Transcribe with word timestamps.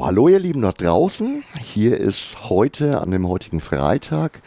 Hallo 0.00 0.28
ihr 0.28 0.38
Lieben 0.38 0.62
da 0.62 0.72
draußen, 0.72 1.44
hier 1.60 1.98
ist 1.98 2.48
heute 2.48 3.02
an 3.02 3.10
dem 3.10 3.28
heutigen 3.28 3.60
Freitag 3.60 4.40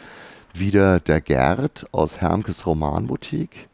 wieder 0.52 0.98
der 0.98 1.20
Gerd 1.20 1.86
aus 1.92 2.20
Hermkes 2.20 2.66
Romanboutique. 2.66 3.68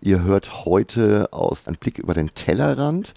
Ihr 0.00 0.22
hört 0.22 0.64
heute 0.64 1.32
aus 1.32 1.66
einem 1.66 1.78
Blick 1.78 1.98
über 1.98 2.14
den 2.14 2.36
Tellerrand 2.36 3.14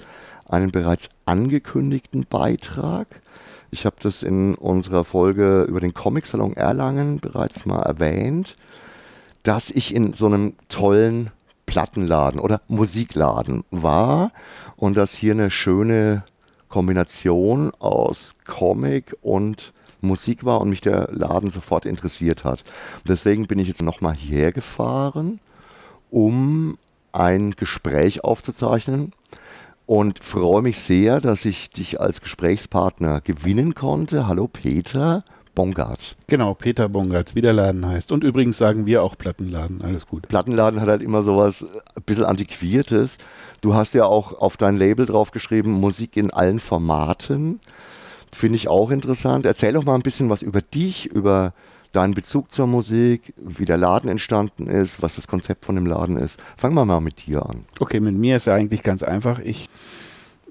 einen 0.50 0.72
bereits 0.72 1.10
angekündigten 1.26 2.26
Beitrag. 2.28 3.22
Ich 3.70 3.86
habe 3.86 3.98
das 4.02 4.24
in 4.24 4.56
unserer 4.56 5.04
Folge 5.04 5.62
über 5.70 5.80
den 5.80 5.94
Comic-Salon 5.94 6.56
Erlangen 6.56 7.20
bereits 7.20 7.68
mal 7.68 7.84
erwähnt, 7.84 8.58
dass 9.44 9.70
ich 9.70 9.94
in 9.94 10.14
so 10.14 10.26
einem 10.26 10.56
tollen 10.70 11.30
Plattenladen 11.68 12.40
oder 12.40 12.62
Musikladen 12.68 13.64
war 13.70 14.32
und 14.76 14.98
dass 14.98 15.14
hier 15.14 15.34
eine 15.34 15.52
schöne 15.52 16.24
Kombination 16.76 17.72
aus 17.80 18.36
Comic 18.46 19.16
und 19.22 19.72
Musik 20.02 20.44
war 20.44 20.60
und 20.60 20.70
mich 20.70 20.82
der 20.82 21.08
Laden 21.10 21.50
sofort 21.50 21.86
interessiert 21.86 22.44
hat. 22.44 22.66
Deswegen 23.08 23.48
bin 23.48 23.60
ich 23.60 23.70
jetzt 23.70 23.82
nochmal 23.82 24.14
hierher 24.14 24.52
gefahren, 24.52 25.40
um 26.12 26.78
ein 27.14 27.52
Gespräch 27.52 28.26
aufzuzeichnen 28.26 29.14
und 29.86 30.22
freue 30.22 30.62
mich 30.62 30.80
sehr, 30.80 31.22
dass 31.22 31.46
ich 31.46 31.70
dich 31.70 32.02
als 32.02 32.20
Gesprächspartner 32.20 33.22
gewinnen 33.22 33.74
konnte. 33.74 34.28
Hallo 34.28 34.50
Peter 34.50 35.24
Bongartz. 35.56 36.16
Genau, 36.28 36.54
Peter 36.54 36.90
Bongartz, 36.90 37.34
wie 37.34 37.42
der 37.42 37.54
Laden 37.54 37.86
heißt. 37.86 38.12
Und 38.12 38.24
übrigens 38.24 38.58
sagen 38.58 38.86
wir 38.86 39.02
auch 39.02 39.18
Plattenladen, 39.18 39.82
alles 39.82 40.06
gut. 40.06 40.28
Plattenladen 40.28 40.82
hat 40.82 40.90
halt 40.90 41.02
immer 41.02 41.24
sowas 41.24 41.64
äh, 41.64 41.66
ein 41.96 42.04
bisschen 42.06 42.26
Antiquiertes. 42.26 43.18
Du 43.62 43.74
hast 43.74 43.94
ja 43.96 44.06
auch 44.06 44.34
auf 44.34 44.58
dein 44.58 44.78
Label 44.78 45.06
draufgeschrieben, 45.06 45.72
Musik 45.72 46.18
in 46.18 46.32
allen 46.32 46.60
Formaten. 46.60 47.62
Finde 48.32 48.58
ich 48.58 48.68
auch 48.68 48.92
interessant. 48.92 49.46
Erzähl 49.46 49.74
doch 49.74 49.86
mal 49.86 49.96
ein 49.96 50.02
bisschen 50.02 50.30
was 50.30 50.42
über 50.42 50.62
dich, 50.62 51.06
über 51.08 51.54
deinen 51.94 52.14
Bezug 52.14 52.52
zur 52.52 52.68
Musik, 52.68 53.34
wie 53.38 53.64
der 53.66 53.78
Laden 53.78 54.10
entstanden 54.10 54.68
ist, 54.68 55.02
was 55.02 55.16
das 55.16 55.28
Konzept 55.28 55.66
von 55.66 55.76
dem 55.76 55.86
Laden 55.86 56.18
ist. 56.18 56.38
Fangen 56.58 56.76
wir 56.76 56.84
mal 56.84 57.00
mit 57.00 57.26
dir 57.26 57.46
an. 57.46 57.64
Okay, 57.80 58.02
mit 58.02 58.16
mir 58.16 58.36
ist 58.36 58.48
ja 58.48 58.54
eigentlich 58.54 58.84
ganz 58.84 59.02
einfach. 59.02 59.40
Ich 59.40 59.70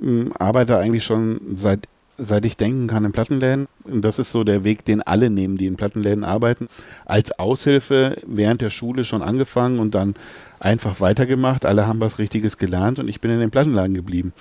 mh, 0.00 0.30
arbeite 0.38 0.78
eigentlich 0.78 1.04
schon 1.04 1.40
seit 1.54 1.86
seit 2.16 2.44
ich 2.44 2.56
denken 2.56 2.86
kann 2.86 3.04
in 3.04 3.12
Plattenläden. 3.12 3.66
Und 3.84 4.02
das 4.02 4.18
ist 4.18 4.32
so 4.32 4.44
der 4.44 4.64
Weg, 4.64 4.84
den 4.84 5.02
alle 5.02 5.30
nehmen, 5.30 5.56
die 5.56 5.66
in 5.66 5.76
Plattenläden 5.76 6.24
arbeiten. 6.24 6.68
Als 7.04 7.38
Aushilfe 7.38 8.16
während 8.26 8.60
der 8.60 8.70
Schule 8.70 9.04
schon 9.04 9.22
angefangen 9.22 9.78
und 9.78 9.94
dann 9.94 10.14
einfach 10.60 11.00
weitergemacht. 11.00 11.64
Alle 11.64 11.86
haben 11.86 12.00
was 12.00 12.18
Richtiges 12.18 12.58
gelernt 12.58 12.98
und 12.98 13.08
ich 13.08 13.20
bin 13.20 13.30
in 13.30 13.40
den 13.40 13.50
Plattenladen 13.50 13.94
geblieben. 13.94 14.32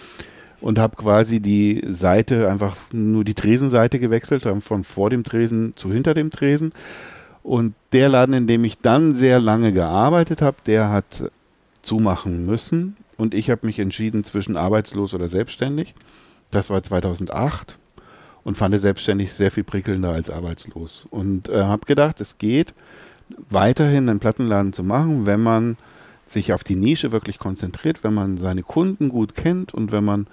Und 0.61 0.79
habe 0.79 0.95
quasi 0.95 1.41
die 1.41 1.83
Seite, 1.89 2.49
einfach 2.49 2.77
nur 2.93 3.25
die 3.25 3.33
Tresenseite 3.33 3.99
gewechselt, 3.99 4.47
von 4.61 4.83
vor 4.85 5.09
dem 5.09 5.23
Tresen 5.23 5.73
zu 5.75 5.91
hinter 5.91 6.13
dem 6.13 6.29
Tresen. 6.29 6.71
Und 7.43 7.73
der 7.91 8.07
Laden, 8.07 8.33
in 8.33 8.47
dem 8.47 8.63
ich 8.63 8.79
dann 8.79 9.13
sehr 9.13 9.41
lange 9.41 9.73
gearbeitet 9.73 10.41
habe, 10.41 10.57
der 10.65 10.89
hat 10.89 11.29
zumachen 11.81 12.45
müssen. 12.45 12.95
Und 13.17 13.33
ich 13.33 13.49
habe 13.49 13.65
mich 13.65 13.79
entschieden 13.79 14.23
zwischen 14.23 14.55
arbeitslos 14.55 15.13
oder 15.13 15.27
selbstständig. 15.27 15.93
Das 16.53 16.69
war 16.69 16.83
2008 16.83 17.79
und 18.43 18.57
fand 18.57 18.79
selbstständig 18.79 19.33
sehr 19.33 19.49
viel 19.49 19.63
prickelnder 19.63 20.11
als 20.11 20.29
arbeitslos. 20.29 21.07
Und 21.09 21.49
äh, 21.49 21.63
habe 21.63 21.85
gedacht, 21.85 22.21
es 22.21 22.37
geht 22.37 22.73
weiterhin 23.49 24.07
einen 24.07 24.19
Plattenladen 24.19 24.71
zu 24.71 24.83
machen, 24.83 25.25
wenn 25.25 25.41
man 25.41 25.77
sich 26.27 26.53
auf 26.53 26.63
die 26.63 26.75
Nische 26.75 27.11
wirklich 27.11 27.39
konzentriert, 27.39 28.03
wenn 28.03 28.13
man 28.13 28.37
seine 28.37 28.61
Kunden 28.61 29.09
gut 29.09 29.35
kennt 29.35 29.73
und 29.73 29.91
wenn 29.91 30.03
man 30.03 30.27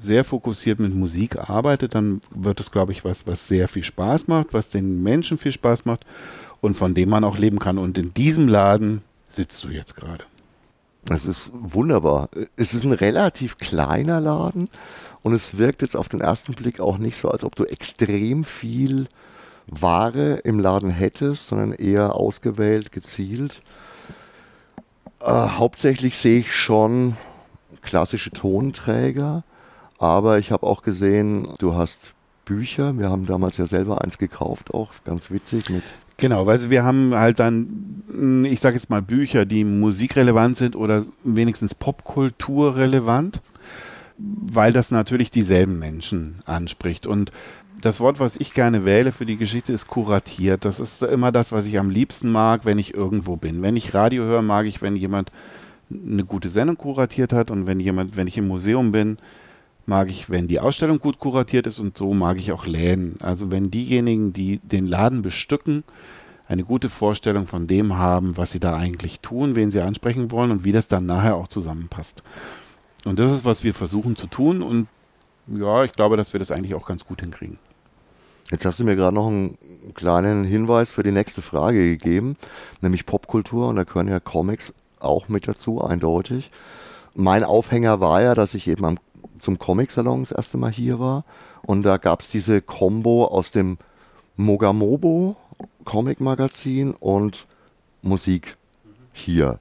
sehr 0.00 0.24
fokussiert 0.24 0.78
mit 0.78 0.94
Musik 0.94 1.36
arbeitet, 1.36 1.94
dann 1.94 2.20
wird 2.30 2.60
es, 2.60 2.70
glaube 2.70 2.92
ich, 2.92 3.04
was, 3.04 3.26
was 3.26 3.48
sehr 3.48 3.66
viel 3.66 3.82
Spaß 3.84 4.28
macht, 4.28 4.52
was 4.52 4.68
den 4.68 5.02
Menschen 5.02 5.38
viel 5.38 5.52
Spaß 5.52 5.86
macht 5.86 6.06
und 6.60 6.76
von 6.76 6.94
dem 6.94 7.08
man 7.08 7.24
auch 7.24 7.36
leben 7.36 7.58
kann. 7.58 7.78
Und 7.78 7.98
in 7.98 8.14
diesem 8.14 8.46
Laden 8.46 9.02
sitzt 9.28 9.62
du 9.64 9.68
jetzt 9.68 9.96
gerade. 9.96 10.24
Das 11.06 11.26
ist 11.26 11.50
wunderbar. 11.52 12.28
Es 12.56 12.72
ist 12.72 12.84
ein 12.84 12.92
relativ 12.92 13.58
kleiner 13.58 14.20
Laden 14.20 14.70
und 15.22 15.34
es 15.34 15.58
wirkt 15.58 15.82
jetzt 15.82 15.96
auf 15.96 16.08
den 16.08 16.20
ersten 16.20 16.54
Blick 16.54 16.80
auch 16.80 16.98
nicht 16.98 17.16
so, 17.18 17.30
als 17.30 17.44
ob 17.44 17.56
du 17.56 17.64
extrem 17.64 18.44
viel 18.44 19.08
Ware 19.66 20.36
im 20.44 20.60
Laden 20.60 20.90
hättest, 20.90 21.48
sondern 21.48 21.72
eher 21.72 22.14
ausgewählt, 22.14 22.92
gezielt. 22.92 23.62
Äh, 25.20 25.30
hauptsächlich 25.30 26.16
sehe 26.16 26.40
ich 26.40 26.54
schon 26.54 27.16
klassische 27.82 28.30
Tonträger, 28.30 29.44
aber 29.98 30.38
ich 30.38 30.52
habe 30.52 30.66
auch 30.66 30.82
gesehen, 30.82 31.48
du 31.58 31.74
hast 31.74 32.14
Bücher. 32.44 32.98
Wir 32.98 33.10
haben 33.10 33.26
damals 33.26 33.56
ja 33.56 33.66
selber 33.66 34.02
eins 34.02 34.18
gekauft, 34.18 34.72
auch 34.72 34.90
ganz 35.04 35.30
witzig 35.30 35.70
mit 35.70 35.84
Genau, 36.16 36.46
weil 36.46 36.70
wir 36.70 36.84
haben 36.84 37.14
halt 37.14 37.38
dann, 37.40 38.02
hm, 38.08 38.44
ich 38.44 38.60
sage 38.60 38.76
jetzt 38.76 38.90
mal 38.90 39.02
Bücher, 39.02 39.44
die 39.44 39.64
musikrelevant 39.64 40.56
sind 40.56 40.76
oder 40.76 41.04
wenigstens 41.24 41.74
popkulturrelevant, 41.74 43.40
weil 44.18 44.72
das 44.72 44.90
natürlich 44.90 45.30
dieselben 45.30 45.78
Menschen 45.78 46.36
anspricht. 46.44 47.06
Und 47.06 47.32
das 47.80 48.00
Wort, 48.00 48.20
was 48.20 48.36
ich 48.36 48.54
gerne 48.54 48.84
wähle 48.84 49.10
für 49.10 49.26
die 49.26 49.36
Geschichte, 49.36 49.72
ist 49.72 49.88
kuratiert. 49.88 50.64
Das 50.64 50.78
ist 50.78 51.02
immer 51.02 51.32
das, 51.32 51.50
was 51.50 51.66
ich 51.66 51.78
am 51.78 51.90
liebsten 51.90 52.30
mag, 52.30 52.64
wenn 52.64 52.78
ich 52.78 52.94
irgendwo 52.94 53.36
bin. 53.36 53.62
Wenn 53.62 53.76
ich 53.76 53.92
Radio 53.92 54.22
höre, 54.22 54.42
mag 54.42 54.66
ich, 54.66 54.82
wenn 54.82 54.96
jemand 54.96 55.32
eine 55.90 56.24
gute 56.24 56.48
Sendung 56.48 56.76
kuratiert 56.76 57.32
hat 57.32 57.50
und 57.50 57.66
wenn 57.66 57.80
jemand, 57.80 58.16
wenn 58.16 58.28
ich 58.28 58.38
im 58.38 58.48
Museum 58.48 58.92
bin, 58.92 59.18
mag 59.86 60.10
ich, 60.10 60.30
wenn 60.30 60.48
die 60.48 60.60
Ausstellung 60.60 60.98
gut 60.98 61.18
kuratiert 61.18 61.66
ist 61.66 61.78
und 61.78 61.96
so 61.96 62.14
mag 62.14 62.38
ich 62.38 62.52
auch 62.52 62.66
Läden. 62.66 63.18
Also 63.20 63.50
wenn 63.50 63.70
diejenigen, 63.70 64.32
die 64.32 64.58
den 64.58 64.86
Laden 64.86 65.22
bestücken, 65.22 65.84
eine 66.46 66.64
gute 66.64 66.88
Vorstellung 66.88 67.46
von 67.46 67.66
dem 67.66 67.96
haben, 67.96 68.36
was 68.36 68.52
sie 68.52 68.60
da 68.60 68.76
eigentlich 68.76 69.20
tun, 69.20 69.54
wen 69.54 69.70
sie 69.70 69.80
ansprechen 69.80 70.30
wollen 70.30 70.50
und 70.50 70.64
wie 70.64 70.72
das 70.72 70.88
dann 70.88 71.06
nachher 71.06 71.36
auch 71.36 71.48
zusammenpasst. 71.48 72.22
Und 73.04 73.18
das 73.18 73.32
ist, 73.32 73.44
was 73.44 73.64
wir 73.64 73.74
versuchen 73.74 74.16
zu 74.16 74.26
tun 74.26 74.62
und 74.62 74.88
ja, 75.46 75.84
ich 75.84 75.92
glaube, 75.92 76.16
dass 76.16 76.32
wir 76.32 76.40
das 76.40 76.50
eigentlich 76.50 76.74
auch 76.74 76.86
ganz 76.86 77.04
gut 77.04 77.20
hinkriegen. 77.20 77.58
Jetzt 78.50 78.64
hast 78.64 78.78
du 78.78 78.84
mir 78.84 78.96
gerade 78.96 79.14
noch 79.14 79.26
einen 79.26 79.58
kleinen 79.94 80.44
Hinweis 80.44 80.90
für 80.90 81.02
die 81.02 81.12
nächste 81.12 81.42
Frage 81.42 81.78
gegeben, 81.78 82.36
nämlich 82.80 83.06
Popkultur 83.06 83.68
und 83.68 83.76
da 83.76 83.84
gehören 83.84 84.08
ja 84.08 84.20
Comics 84.20 84.74
auch 85.00 85.28
mit 85.28 85.48
dazu, 85.48 85.82
eindeutig. 85.82 86.50
Mein 87.14 87.44
Aufhänger 87.44 88.00
war 88.00 88.22
ja, 88.22 88.34
dass 88.34 88.54
ich 88.54 88.68
eben 88.68 88.84
am 88.84 88.98
zum 89.44 89.58
Comic-Salon 89.58 90.20
das 90.20 90.32
erste 90.32 90.56
Mal 90.56 90.72
hier 90.72 90.98
war. 90.98 91.24
Und 91.62 91.82
da 91.84 91.98
gab 91.98 92.20
es 92.20 92.30
diese 92.30 92.60
Combo 92.60 93.26
aus 93.26 93.52
dem 93.52 93.78
Mogamobo 94.36 95.36
Comic-Magazin 95.84 96.92
und 96.92 97.46
Musik 98.02 98.56
hier. 99.12 99.58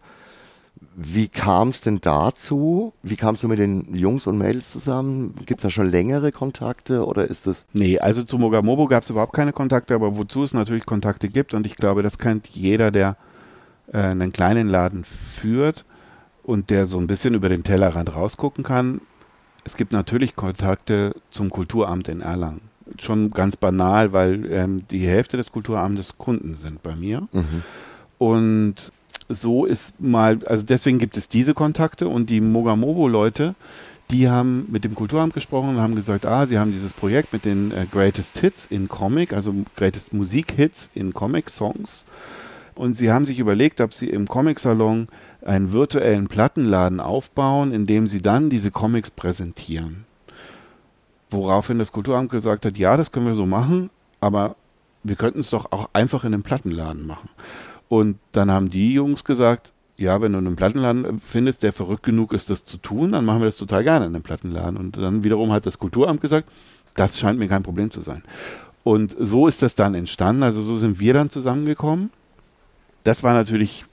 Wie 0.95 1.27
kam 1.27 1.69
es 1.69 1.81
denn 1.81 1.99
dazu? 2.01 2.93
Wie 3.01 3.15
kamst 3.15 3.41
du 3.41 3.47
mit 3.47 3.57
den 3.57 3.95
Jungs 3.95 4.27
und 4.27 4.37
Mädels 4.37 4.71
zusammen? 4.71 5.33
Gibt 5.45 5.59
es 5.59 5.63
da 5.63 5.69
schon 5.71 5.89
längere 5.89 6.31
Kontakte 6.31 7.05
oder 7.05 7.27
ist 7.27 7.47
das? 7.47 7.65
Nee, 7.73 7.97
also 7.97 8.23
zu 8.23 8.37
Mogamobo 8.37 8.87
gab 8.87 9.03
es 9.03 9.09
überhaupt 9.09 9.33
keine 9.33 9.53
Kontakte, 9.53 9.95
aber 9.95 10.17
wozu 10.17 10.43
es 10.43 10.53
natürlich 10.53 10.85
Kontakte 10.85 11.29
gibt 11.29 11.53
und 11.53 11.65
ich 11.65 11.75
glaube, 11.75 12.03
das 12.03 12.19
kennt 12.19 12.47
jeder, 12.49 12.91
der 12.91 13.17
äh, 13.91 13.97
einen 13.97 14.31
kleinen 14.31 14.69
Laden 14.69 15.03
führt 15.03 15.83
und 16.43 16.69
der 16.69 16.85
so 16.85 16.99
ein 16.99 17.07
bisschen 17.07 17.33
über 17.33 17.49
den 17.49 17.63
Tellerrand 17.63 18.15
rausgucken 18.15 18.63
kann, 18.63 19.01
es 19.63 19.77
gibt 19.77 19.91
natürlich 19.91 20.35
Kontakte 20.35 21.15
zum 21.31 21.49
Kulturamt 21.49 22.07
in 22.07 22.21
Erlangen. 22.21 22.61
Schon 22.99 23.31
ganz 23.31 23.55
banal, 23.55 24.13
weil 24.13 24.51
ähm, 24.51 24.87
die 24.89 25.07
Hälfte 25.07 25.37
des 25.37 25.51
Kulturamtes 25.51 26.17
Kunden 26.17 26.57
sind 26.57 26.83
bei 26.83 26.95
mir. 26.95 27.27
Mhm. 27.31 27.63
Und 28.17 28.91
so 29.29 29.65
ist 29.65 29.99
mal, 30.01 30.39
also 30.45 30.65
deswegen 30.65 30.99
gibt 30.99 31.17
es 31.17 31.29
diese 31.29 31.53
Kontakte 31.53 32.07
und 32.07 32.29
die 32.29 32.41
Mogamobo-Leute, 32.41 33.55
die 34.11 34.29
haben 34.29 34.67
mit 34.69 34.83
dem 34.83 34.95
Kulturamt 34.95 35.33
gesprochen 35.33 35.69
und 35.69 35.77
haben 35.77 35.95
gesagt, 35.95 36.25
ah, 36.25 36.45
sie 36.45 36.59
haben 36.59 36.71
dieses 36.71 36.93
Projekt 36.93 37.33
mit 37.33 37.45
den 37.45 37.71
äh, 37.71 37.85
Greatest 37.89 38.37
Hits 38.39 38.67
in 38.69 38.87
Comic, 38.87 39.33
also 39.33 39.53
Greatest 39.75 40.13
Musik-Hits 40.13 40.89
in 40.93 41.13
Comic-Songs. 41.13 42.03
Und 42.75 42.97
sie 42.97 43.11
haben 43.11 43.25
sich 43.25 43.39
überlegt, 43.39 43.81
ob 43.81 43.93
sie 43.93 44.09
im 44.09 44.27
Comic-Salon 44.27 45.07
einen 45.45 45.73
virtuellen 45.73 46.27
Plattenladen 46.27 46.99
aufbauen, 46.99 47.71
in 47.71 47.85
dem 47.85 48.07
sie 48.07 48.21
dann 48.21 48.49
diese 48.49 48.71
Comics 48.71 49.11
präsentieren. 49.11 50.05
Woraufhin 51.29 51.79
das 51.79 51.91
Kulturamt 51.91 52.31
gesagt 52.31 52.65
hat, 52.65 52.77
ja, 52.77 52.97
das 52.97 53.11
können 53.11 53.25
wir 53.25 53.35
so 53.35 53.45
machen, 53.45 53.89
aber 54.19 54.55
wir 55.03 55.15
könnten 55.15 55.41
es 55.41 55.49
doch 55.49 55.71
auch 55.71 55.89
einfach 55.93 56.23
in 56.23 56.33
einem 56.33 56.43
Plattenladen 56.43 57.05
machen. 57.05 57.29
Und 57.89 58.17
dann 58.31 58.49
haben 58.49 58.69
die 58.69 58.93
Jungs 58.93 59.23
gesagt, 59.23 59.71
ja, 59.97 60.21
wenn 60.21 60.31
du 60.31 60.39
einen 60.39 60.55
Plattenladen 60.55 61.19
findest, 61.19 61.63
der 61.63 61.73
verrückt 61.73 62.03
genug 62.03 62.33
ist, 62.33 62.49
das 62.49 62.65
zu 62.65 62.77
tun, 62.77 63.11
dann 63.11 63.25
machen 63.25 63.41
wir 63.41 63.45
das 63.45 63.57
total 63.57 63.83
gerne 63.83 64.05
in 64.05 64.15
einem 64.15 64.23
Plattenladen. 64.23 64.77
Und 64.77 64.97
dann 64.97 65.23
wiederum 65.23 65.51
hat 65.51 65.65
das 65.65 65.77
Kulturamt 65.77 66.21
gesagt, 66.21 66.49
das 66.95 67.19
scheint 67.19 67.39
mir 67.39 67.47
kein 67.47 67.63
Problem 67.63 67.91
zu 67.91 68.01
sein. 68.01 68.23
Und 68.83 69.15
so 69.19 69.47
ist 69.47 69.61
das 69.61 69.75
dann 69.75 69.93
entstanden. 69.93 70.43
Also 70.43 70.61
so 70.61 70.77
sind 70.77 70.99
wir 70.99 71.13
dann 71.13 71.29
zusammengekommen. 71.29 72.09
Das 73.03 73.23
war 73.23 73.33
natürlich 73.33 73.85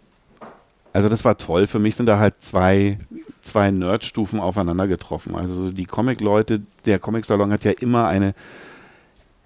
also 0.92 1.08
das 1.08 1.24
war 1.24 1.38
toll. 1.38 1.66
Für 1.66 1.78
mich 1.78 1.96
sind 1.96 2.06
da 2.06 2.18
halt 2.18 2.34
zwei 2.40 2.98
zwei 3.42 3.70
Nerdstufen 3.70 4.38
aufeinander 4.38 4.86
getroffen. 4.86 5.34
Also 5.34 5.70
die 5.70 5.86
Comic-Leute, 5.86 6.60
der 6.84 6.98
Comic-Salon 6.98 7.52
hat 7.52 7.64
ja 7.64 7.72
immer 7.72 8.06
eine 8.06 8.34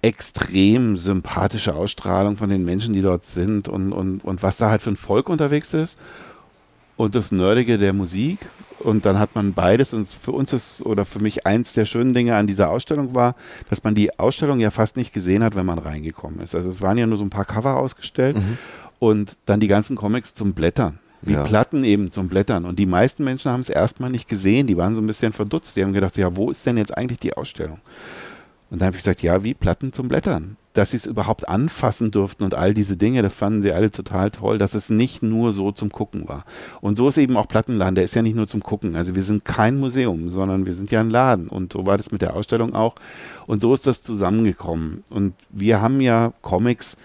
extrem 0.01 0.97
sympathische 0.97 1.73
Ausstrahlung 1.73 2.37
von 2.37 2.49
den 2.49 2.65
Menschen, 2.65 2.93
die 2.93 3.01
dort 3.01 3.25
sind 3.25 3.67
und, 3.67 3.93
und, 3.93 4.23
und 4.23 4.43
was 4.43 4.57
da 4.57 4.69
halt 4.69 4.81
für 4.81 4.91
ein 4.91 4.97
Volk 4.97 5.29
unterwegs 5.29 5.73
ist 5.73 5.97
und 6.97 7.15
das 7.15 7.31
Nerdige 7.31 7.77
der 7.77 7.93
Musik. 7.93 8.39
Und 8.79 9.05
dann 9.05 9.17
hat 9.17 9.33
man 9.33 9.53
beides. 9.53 9.93
Und 9.93 10.07
für 10.07 10.33
uns 10.33 10.53
ist, 10.53 10.85
oder 10.85 11.05
für 11.05 11.19
mich 11.19 11.47
eins 11.47 11.73
der 11.73 11.85
schönen 11.85 12.13
Dinge 12.13 12.35
an 12.35 12.45
dieser 12.45 12.69
Ausstellung 12.69 13.15
war, 13.15 13.35
dass 13.69 13.83
man 13.83 13.95
die 13.95 14.19
Ausstellung 14.19 14.59
ja 14.59 14.69
fast 14.69 14.97
nicht 14.97 15.13
gesehen 15.13 15.43
hat, 15.43 15.55
wenn 15.55 15.65
man 15.65 15.79
reingekommen 15.79 16.39
ist. 16.41 16.53
Also 16.53 16.69
es 16.69 16.81
waren 16.81 16.97
ja 16.97 17.07
nur 17.07 17.17
so 17.17 17.23
ein 17.23 17.29
paar 17.29 17.45
Cover 17.45 17.77
ausgestellt 17.77 18.35
mhm. 18.35 18.57
Und 18.99 19.37
dann 19.45 19.59
die 19.59 19.67
ganzen 19.67 19.95
Comics 19.95 20.33
zum 20.33 20.53
Blättern. 20.53 20.99
Die 21.21 21.33
ja. 21.33 21.43
Platten 21.43 21.83
eben 21.83 22.11
zum 22.11 22.27
Blättern. 22.27 22.65
Und 22.65 22.77
die 22.77 22.85
meisten 22.85 23.23
Menschen 23.23 23.51
haben 23.51 23.61
es 23.61 23.69
erstmal 23.69 24.11
nicht 24.11 24.29
gesehen. 24.29 24.67
Die 24.67 24.77
waren 24.77 24.93
so 24.93 25.01
ein 25.01 25.07
bisschen 25.07 25.33
verdutzt. 25.33 25.75
Die 25.75 25.83
haben 25.83 25.93
gedacht, 25.93 26.17
ja, 26.17 26.35
wo 26.35 26.51
ist 26.51 26.65
denn 26.65 26.77
jetzt 26.77 26.95
eigentlich 26.95 27.19
die 27.19 27.33
Ausstellung? 27.33 27.79
Und 28.69 28.81
dann 28.81 28.87
habe 28.87 28.97
ich 28.97 29.03
gesagt, 29.03 29.21
ja, 29.21 29.43
wie 29.43 29.53
Platten 29.53 29.93
zum 29.93 30.07
Blättern. 30.07 30.57
Dass 30.73 30.91
sie 30.91 30.97
es 30.97 31.05
überhaupt 31.05 31.47
anfassen 31.47 32.11
durften 32.11 32.43
und 32.43 32.53
all 32.53 32.73
diese 32.73 32.97
Dinge, 32.97 33.21
das 33.21 33.33
fanden 33.33 33.61
sie 33.61 33.71
alle 33.71 33.89
total 33.89 34.29
toll, 34.29 34.57
dass 34.57 34.73
es 34.73 34.89
nicht 34.89 35.23
nur 35.23 35.53
so 35.53 35.71
zum 35.71 35.89
Gucken 35.89 36.27
war. 36.27 36.43
Und 36.81 36.97
so 36.97 37.07
ist 37.07 37.17
eben 37.17 37.37
auch 37.37 37.47
Plattenladen, 37.47 37.95
der 37.95 38.03
ist 38.03 38.13
ja 38.13 38.21
nicht 38.21 38.35
nur 38.35 38.47
zum 38.47 38.61
Gucken. 38.61 38.97
Also 38.97 39.15
wir 39.15 39.23
sind 39.23 39.45
kein 39.45 39.77
Museum, 39.79 40.29
sondern 40.29 40.65
wir 40.65 40.73
sind 40.73 40.91
ja 40.91 40.99
ein 40.99 41.09
Laden. 41.09 41.47
Und 41.47 41.71
so 41.71 41.85
war 41.85 41.97
das 41.97 42.11
mit 42.11 42.21
der 42.21 42.35
Ausstellung 42.35 42.75
auch. 42.75 42.95
Und 43.47 43.61
so 43.61 43.73
ist 43.73 43.87
das 43.87 44.03
zusammengekommen. 44.03 45.05
Und 45.09 45.33
wir 45.49 45.81
haben 45.81 46.01
ja 46.01 46.33
Comics, 46.41 46.97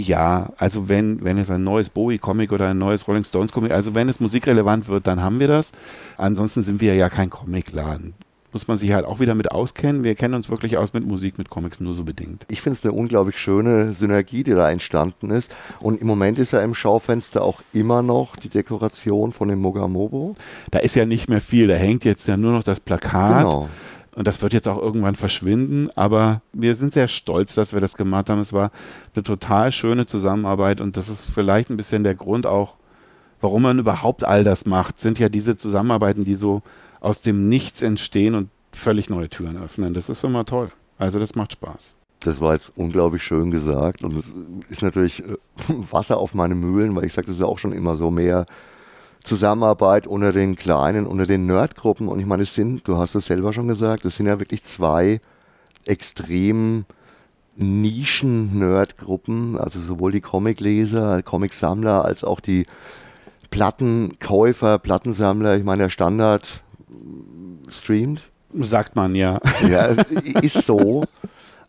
ja, 0.00 0.52
also 0.56 0.88
wenn, 0.88 1.24
wenn 1.24 1.38
es 1.38 1.50
ein 1.50 1.64
neues 1.64 1.90
Bowie-Comic 1.90 2.52
oder 2.52 2.68
ein 2.68 2.78
neues 2.78 3.06
Rolling 3.08 3.24
Stones-Comic, 3.24 3.72
also 3.72 3.94
wenn 3.94 4.08
es 4.08 4.20
musikrelevant 4.20 4.88
wird, 4.88 5.06
dann 5.08 5.20
haben 5.20 5.40
wir 5.40 5.48
das. 5.48 5.72
Ansonsten 6.16 6.62
sind 6.62 6.80
wir 6.80 6.94
ja 6.94 7.08
kein 7.08 7.30
Comicladen 7.30 8.14
muss 8.52 8.66
man 8.66 8.78
sich 8.78 8.92
halt 8.92 9.04
auch 9.04 9.20
wieder 9.20 9.34
mit 9.34 9.52
auskennen. 9.52 10.04
Wir 10.04 10.14
kennen 10.14 10.34
uns 10.34 10.48
wirklich 10.48 10.78
aus 10.78 10.92
mit 10.92 11.06
Musik, 11.06 11.38
mit 11.38 11.50
Comics 11.50 11.80
nur 11.80 11.94
so 11.94 12.04
bedingt. 12.04 12.46
Ich 12.48 12.62
finde 12.62 12.78
es 12.78 12.84
eine 12.84 12.92
unglaublich 12.92 13.38
schöne 13.38 13.92
Synergie, 13.92 14.42
die 14.42 14.52
da 14.52 14.70
entstanden 14.70 15.30
ist. 15.30 15.50
Und 15.80 16.00
im 16.00 16.06
Moment 16.06 16.38
ist 16.38 16.52
ja 16.52 16.60
im 16.60 16.74
Schaufenster 16.74 17.42
auch 17.42 17.60
immer 17.72 18.02
noch 18.02 18.36
die 18.36 18.48
Dekoration 18.48 19.32
von 19.32 19.48
dem 19.48 19.60
Mogamobo. 19.60 20.36
Da 20.70 20.78
ist 20.78 20.94
ja 20.94 21.04
nicht 21.04 21.28
mehr 21.28 21.40
viel. 21.40 21.68
Da 21.68 21.74
hängt 21.74 22.04
jetzt 22.04 22.26
ja 22.26 22.36
nur 22.36 22.52
noch 22.52 22.62
das 22.62 22.80
Plakat. 22.80 23.38
Genau. 23.38 23.68
Und 24.14 24.26
das 24.26 24.42
wird 24.42 24.52
jetzt 24.52 24.68
auch 24.68 24.80
irgendwann 24.80 25.16
verschwinden. 25.16 25.88
Aber 25.94 26.42
wir 26.52 26.76
sind 26.76 26.94
sehr 26.94 27.08
stolz, 27.08 27.54
dass 27.54 27.72
wir 27.72 27.80
das 27.80 27.96
gemacht 27.96 28.30
haben. 28.30 28.40
Es 28.40 28.52
war 28.52 28.70
eine 29.14 29.22
total 29.22 29.72
schöne 29.72 30.06
Zusammenarbeit. 30.06 30.80
Und 30.80 30.96
das 30.96 31.08
ist 31.08 31.26
vielleicht 31.26 31.70
ein 31.70 31.76
bisschen 31.76 32.04
der 32.04 32.14
Grund 32.14 32.46
auch, 32.46 32.74
warum 33.40 33.62
man 33.62 33.78
überhaupt 33.78 34.24
all 34.24 34.44
das 34.44 34.66
macht, 34.66 34.98
sind 34.98 35.18
ja 35.18 35.28
diese 35.28 35.56
Zusammenarbeiten, 35.56 36.24
die 36.24 36.34
so 36.34 36.62
aus 37.00 37.22
dem 37.22 37.48
Nichts 37.48 37.82
entstehen 37.82 38.34
und 38.34 38.50
völlig 38.72 39.08
neue 39.10 39.28
Türen 39.28 39.62
öffnen. 39.62 39.94
Das 39.94 40.08
ist 40.08 40.24
immer 40.24 40.44
toll. 40.44 40.70
Also 40.98 41.18
das 41.18 41.34
macht 41.34 41.52
Spaß. 41.52 41.94
Das 42.20 42.40
war 42.40 42.54
jetzt 42.54 42.72
unglaublich 42.74 43.22
schön 43.22 43.52
gesagt 43.52 44.02
und 44.02 44.18
es 44.18 44.24
ist 44.68 44.82
natürlich 44.82 45.22
äh, 45.22 45.36
Wasser 45.90 46.16
auf 46.16 46.34
meine 46.34 46.56
Mühlen, 46.56 46.96
weil 46.96 47.04
ich 47.04 47.12
sage, 47.12 47.28
das 47.28 47.36
ist 47.36 47.40
ja 47.40 47.46
auch 47.46 47.58
schon 47.58 47.72
immer 47.72 47.96
so 47.96 48.10
mehr 48.10 48.46
Zusammenarbeit 49.28 50.06
unter 50.06 50.32
den 50.32 50.56
kleinen, 50.56 51.06
unter 51.06 51.26
den 51.26 51.46
Nerdgruppen 51.46 52.08
und 52.08 52.18
ich 52.18 52.26
meine, 52.26 52.42
es 52.42 52.54
sind, 52.54 52.88
du 52.88 52.96
hast 52.96 53.14
es 53.14 53.26
selber 53.26 53.52
schon 53.52 53.68
gesagt, 53.68 54.04
es 54.04 54.16
sind 54.16 54.26
ja 54.26 54.40
wirklich 54.40 54.64
zwei 54.64 55.20
extrem 55.84 56.84
Nischen-Nerdgruppen, 57.56 59.58
also 59.58 59.80
sowohl 59.80 60.12
die 60.12 60.20
Comicleser, 60.20 61.22
Comicsammler 61.22 62.04
als 62.04 62.24
auch 62.24 62.40
die 62.40 62.66
Plattenkäufer, 63.50 64.78
Plattensammler. 64.78 65.56
Ich 65.56 65.64
meine, 65.64 65.84
der 65.84 65.90
Standard 65.90 66.62
streamt. 67.68 68.22
Sagt 68.52 68.96
man 68.96 69.14
ja. 69.14 69.40
Ja, 69.68 69.86
ist 70.40 70.64
so. 70.64 71.04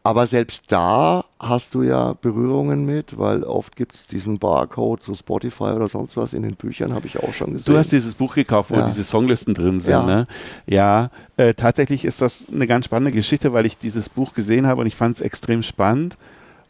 Aber 0.02 0.28
selbst 0.28 0.64
da 0.70 1.26
hast 1.40 1.76
du 1.76 1.84
ja 1.84 2.14
Berührungen 2.14 2.86
mit, 2.86 3.18
weil 3.18 3.44
oft 3.44 3.76
gibt 3.76 3.94
es 3.94 4.08
diesen 4.08 4.40
Barcode 4.40 5.04
zu 5.04 5.14
Spotify 5.14 5.66
oder 5.66 5.90
sonst 5.90 6.16
was 6.16 6.34
in 6.34 6.44
den 6.44 6.56
Büchern, 6.56 6.94
habe 6.94 7.06
ich 7.06 7.20
auch 7.22 7.34
schon 7.34 7.52
gesehen. 7.52 7.74
Du 7.74 7.78
hast 7.78 7.92
dieses 7.92 8.14
Buch 8.14 8.34
gekauft, 8.34 8.72
wo 8.72 8.76
ja. 8.76 8.88
diese 8.88 9.04
Songlisten 9.04 9.54
drin 9.54 9.82
sind. 9.82 9.92
Ja, 9.92 10.04
ne? 10.04 10.28
ja 10.68 11.10
äh, 11.36 11.54
tatsächlich 11.54 12.06
ist 12.06 12.22
das 12.22 12.48
eine 12.52 12.66
ganz 12.66 12.86
spannende 12.86 13.12
Geschichte, 13.12 13.52
weil 13.52 13.66
ich 13.66 13.78
dieses 13.78 14.08
Buch 14.08 14.34
gesehen 14.34 14.68
habe 14.68 14.82
und 14.82 14.88
ich 14.88 14.96
fand 14.96 15.18
es 15.18 15.22
extrem 15.22 15.64
spannend. 15.64 16.16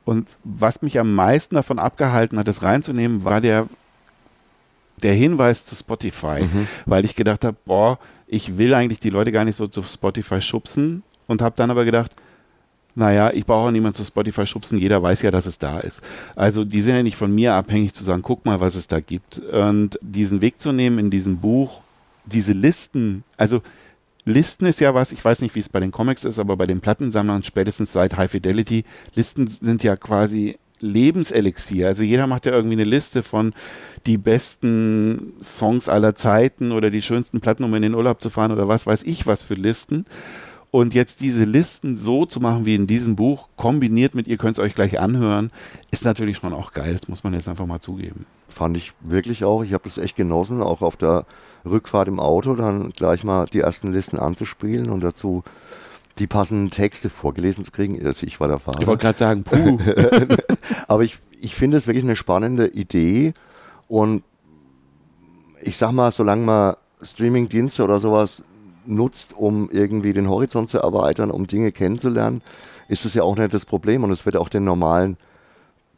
Und 0.06 0.28
was 0.44 0.82
mich 0.82 1.00
am 1.00 1.14
meisten 1.14 1.54
davon 1.54 1.78
abgehalten 1.78 2.40
hat, 2.40 2.48
das 2.48 2.64
reinzunehmen, 2.64 3.24
war 3.24 3.42
der 3.42 3.68
der 5.04 5.14
Hinweis 5.14 5.66
zu 5.66 5.76
Spotify, 5.76 6.42
mhm. 6.42 6.68
weil 6.86 7.06
ich 7.06 7.16
gedacht 7.16 7.46
habe, 7.46 7.56
boah, 7.66 8.00
ich 8.28 8.58
will 8.58 8.74
eigentlich 8.74 9.00
die 9.00 9.10
Leute 9.10 9.32
gar 9.32 9.46
nicht 9.46 9.56
so 9.56 9.68
zu 9.68 9.82
Spotify 9.84 10.42
schubsen 10.42 11.04
und 11.28 11.42
habe 11.42 11.56
dann 11.56 11.72
aber 11.72 11.86
gedacht, 11.86 12.12
naja, 13.00 13.32
ich 13.34 13.46
brauche 13.46 13.70
auch 13.70 13.72
niemanden 13.72 13.96
zu 13.96 14.04
Spotify 14.04 14.46
schubsen, 14.46 14.78
jeder 14.78 15.02
weiß 15.02 15.22
ja, 15.22 15.32
dass 15.32 15.46
es 15.46 15.58
da 15.58 15.80
ist. 15.80 16.02
Also 16.36 16.66
die 16.66 16.82
sind 16.82 16.96
ja 16.96 17.02
nicht 17.02 17.16
von 17.16 17.34
mir 17.34 17.54
abhängig 17.54 17.94
zu 17.94 18.04
sagen, 18.04 18.22
guck 18.22 18.46
mal, 18.46 18.60
was 18.60 18.76
es 18.76 18.90
da 18.90 19.00
gibt. 19.00 19.40
Und 19.40 19.98
diesen 20.02 20.42
Weg 20.42 20.60
zu 20.60 20.74
nehmen 20.74 21.00
in 21.00 21.10
diesem 21.10 21.38
Buch, 21.38 21.80
diese 22.26 22.52
Listen, 22.52 23.24
also 23.38 23.62
Listen 24.26 24.66
ist 24.66 24.82
ja 24.82 24.94
was, 24.94 25.14
ich 25.14 25.24
weiß 25.24 25.40
nicht, 25.40 25.56
wie 25.56 25.62
es 25.62 25.70
bei 25.70 25.80
den 25.80 25.92
Comics 25.92 26.26
ist, 26.26 26.40
aber 26.40 26.58
bei 26.58 26.66
den 26.66 26.82
Plattensammlern 26.82 27.42
spätestens 27.42 27.94
seit 27.94 28.18
High 28.18 28.30
Fidelity, 28.30 28.84
Listen 29.16 29.48
sind 29.48 29.82
ja 29.82 29.96
quasi 29.96 30.58
Lebenselixier. 30.82 31.88
Also 31.88 32.04
jeder 32.04 32.28
macht 32.28 32.46
ja 32.46 32.52
irgendwie 32.52 32.76
eine 32.76 32.84
Liste 32.84 33.24
von 33.24 33.54
die 34.06 34.18
besten 34.18 35.34
Songs 35.42 35.88
aller 35.88 36.16
Zeiten 36.16 36.74
oder 36.74 36.90
die 36.90 37.02
schönsten 37.02 37.40
Platten, 37.40 37.64
um 37.64 37.74
in 37.76 37.82
den 37.82 37.96
Urlaub 37.96 38.22
zu 38.22 38.30
fahren 38.30 38.52
oder 38.52 38.68
was 38.68 38.86
weiß 38.86 39.04
ich 39.04 39.26
was 39.26 39.42
für 39.42 39.56
Listen. 39.56 40.06
Und 40.72 40.94
jetzt 40.94 41.22
diese 41.22 41.46
Listen 41.46 41.98
so 41.98 42.26
zu 42.26 42.40
machen 42.40 42.66
wie 42.66 42.76
in 42.76 42.86
diesem 42.86 43.16
Buch, 43.16 43.48
kombiniert 43.56 44.14
mit, 44.14 44.28
ihr 44.28 44.38
könnt 44.38 44.58
es 44.58 44.64
euch 44.64 44.76
gleich 44.76 45.00
anhören, 45.00 45.52
ist 45.90 46.06
natürlich 46.06 46.38
schon 46.38 46.54
auch 46.54 46.74
geil. 46.74 46.96
Das 47.00 47.08
muss 47.08 47.24
man 47.24 47.34
jetzt 47.34 47.48
einfach 47.48 47.66
mal 47.66 47.82
zugeben. 47.82 48.28
Fand 48.50 48.78
ich 48.78 48.94
wirklich 49.02 49.44
auch. 49.44 49.64
Ich 49.64 49.74
habe 49.74 49.84
das 49.86 49.98
echt 49.98 50.16
genossen, 50.16 50.62
auch 50.62 50.82
auf 50.82 50.96
der 50.96 51.26
Rückfahrt 51.66 52.08
im 52.08 52.20
Auto 52.20 52.56
dann 52.56 52.92
gleich 52.92 53.24
mal 53.24 53.46
die 53.46 53.62
ersten 53.62 53.92
Listen 53.92 54.20
anzuspielen 54.20 54.90
und 54.90 55.02
dazu 55.02 55.44
die 56.20 56.28
passenden 56.28 56.70
Texte 56.70 57.10
vorgelesen 57.10 57.66
zu 57.66 57.72
kriegen. 57.72 58.06
Also 58.06 58.28
ich 58.28 58.40
war 58.40 58.48
der 58.48 58.60
Fahrer. 58.60 58.82
Ich 58.82 58.88
wollte 58.88 59.02
gerade 59.02 59.18
sagen, 59.18 59.44
puh. 59.44 59.80
Aber 60.88 61.04
ich, 61.04 61.18
ich 61.40 61.56
finde 61.56 61.78
es 61.78 61.88
wirklich 61.88 62.04
eine 62.04 62.16
spannende 62.16 62.68
Idee 62.68 63.34
und 63.88 64.24
ich 65.62 65.78
sag 65.78 65.92
mal, 65.92 66.12
solange 66.12 66.46
man 66.46 66.76
Streamingdienste 67.02 67.84
oder 67.84 68.00
sowas 68.00 68.44
nutzt, 68.90 69.34
um 69.36 69.70
irgendwie 69.72 70.14
den 70.14 70.30
Horizont 70.30 70.70
zu 70.70 70.80
erweitern, 70.80 71.32
um 71.32 71.48
Dinge 71.48 71.72
kennenzulernen, 71.72 72.42
ist 72.88 73.06
es 73.06 73.14
ja 73.14 73.24
auch 73.24 73.36
nicht 73.36 73.54
das 73.54 73.66
Problem 73.66 74.04
und 74.04 74.12
es 74.12 74.26
wird 74.26 74.36
auch 74.36 74.50
den 74.50 74.64
normalen 74.64 75.18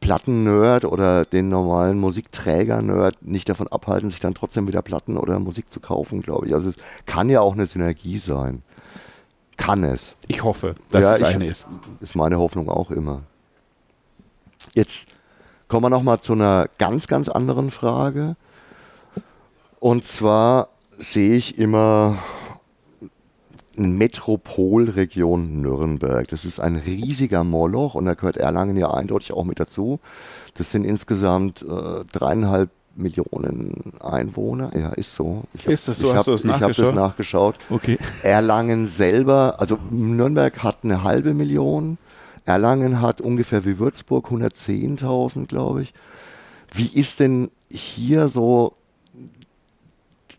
Platten-Nerd 0.01 0.85
oder 0.85 1.25
den 1.25 1.49
normalen 1.49 1.99
Musikträger-Nerd 1.99 3.21
nicht 3.21 3.47
davon 3.49 3.67
abhalten, 3.67 4.09
sich 4.09 4.19
dann 4.19 4.33
trotzdem 4.33 4.67
wieder 4.67 4.81
Platten 4.81 5.17
oder 5.17 5.39
Musik 5.39 5.71
zu 5.71 5.79
kaufen, 5.79 6.21
glaube 6.21 6.47
ich. 6.47 6.53
Also 6.55 6.69
es 6.69 6.75
kann 7.05 7.29
ja 7.29 7.41
auch 7.41 7.53
eine 7.53 7.67
Synergie 7.67 8.17
sein 8.17 8.63
kann 9.61 9.83
es. 9.83 10.15
Ich 10.27 10.43
hoffe, 10.43 10.75
dass 10.89 11.03
ja, 11.03 11.15
es 11.15 11.23
eine 11.23 11.45
ist. 11.45 11.67
Ist 11.99 12.15
meine 12.15 12.39
Hoffnung 12.39 12.69
auch 12.69 12.89
immer. 12.89 13.21
Jetzt 14.73 15.07
kommen 15.67 15.83
wir 15.83 15.89
nochmal 15.89 16.19
zu 16.19 16.33
einer 16.33 16.67
ganz, 16.79 17.07
ganz 17.07 17.29
anderen 17.29 17.69
Frage. 17.69 18.35
Und 19.79 20.05
zwar 20.05 20.69
sehe 20.97 21.35
ich 21.35 21.59
immer 21.59 22.17
Metropolregion 23.75 25.61
Nürnberg. 25.61 26.27
Das 26.27 26.45
ist 26.45 26.59
ein 26.59 26.75
riesiger 26.75 27.43
Moloch 27.43 27.95
und 27.95 28.05
da 28.05 28.13
gehört 28.13 28.37
Erlangen 28.37 28.77
ja 28.77 28.91
eindeutig 28.91 29.33
auch 29.33 29.45
mit 29.45 29.59
dazu. 29.59 29.99
Das 30.55 30.71
sind 30.71 30.83
insgesamt 30.83 31.61
äh, 31.61 32.03
dreieinhalb 32.11 32.69
Millionen 32.95 33.93
Einwohner. 34.01 34.71
Ja, 34.77 34.89
ist 34.89 35.15
so. 35.15 35.43
Ich 35.53 35.65
hab, 35.65 35.73
ist 35.73 35.87
das 35.87 35.99
so? 35.99 36.11
Ich 36.11 36.17
habe 36.17 36.37
hab 36.59 36.75
das 36.75 36.93
nachgeschaut. 36.93 37.55
Okay. 37.69 37.97
Erlangen 38.23 38.87
selber, 38.87 39.55
also 39.59 39.77
Nürnberg 39.89 40.61
hat 40.63 40.79
eine 40.83 41.03
halbe 41.03 41.33
Million. 41.33 41.97
Erlangen 42.45 43.01
hat 43.01 43.21
ungefähr 43.21 43.65
wie 43.65 43.79
Würzburg 43.79 44.27
110.000, 44.29 45.47
glaube 45.47 45.83
ich. 45.83 45.93
Wie 46.73 46.87
ist 46.87 47.19
denn 47.19 47.49
hier 47.69 48.27
so 48.27 48.73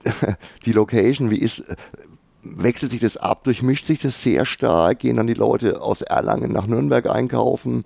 die 0.66 0.72
Location? 0.72 1.30
Wie 1.30 1.38
ist, 1.38 1.62
wechselt 2.42 2.90
sich 2.92 3.00
das 3.00 3.16
ab? 3.16 3.44
Durchmischt 3.44 3.86
sich 3.86 4.00
das 4.00 4.22
sehr 4.22 4.44
stark? 4.44 5.00
Gehen 5.00 5.16
dann 5.16 5.26
die 5.26 5.34
Leute 5.34 5.80
aus 5.80 6.02
Erlangen 6.02 6.52
nach 6.52 6.66
Nürnberg 6.66 7.06
einkaufen? 7.08 7.84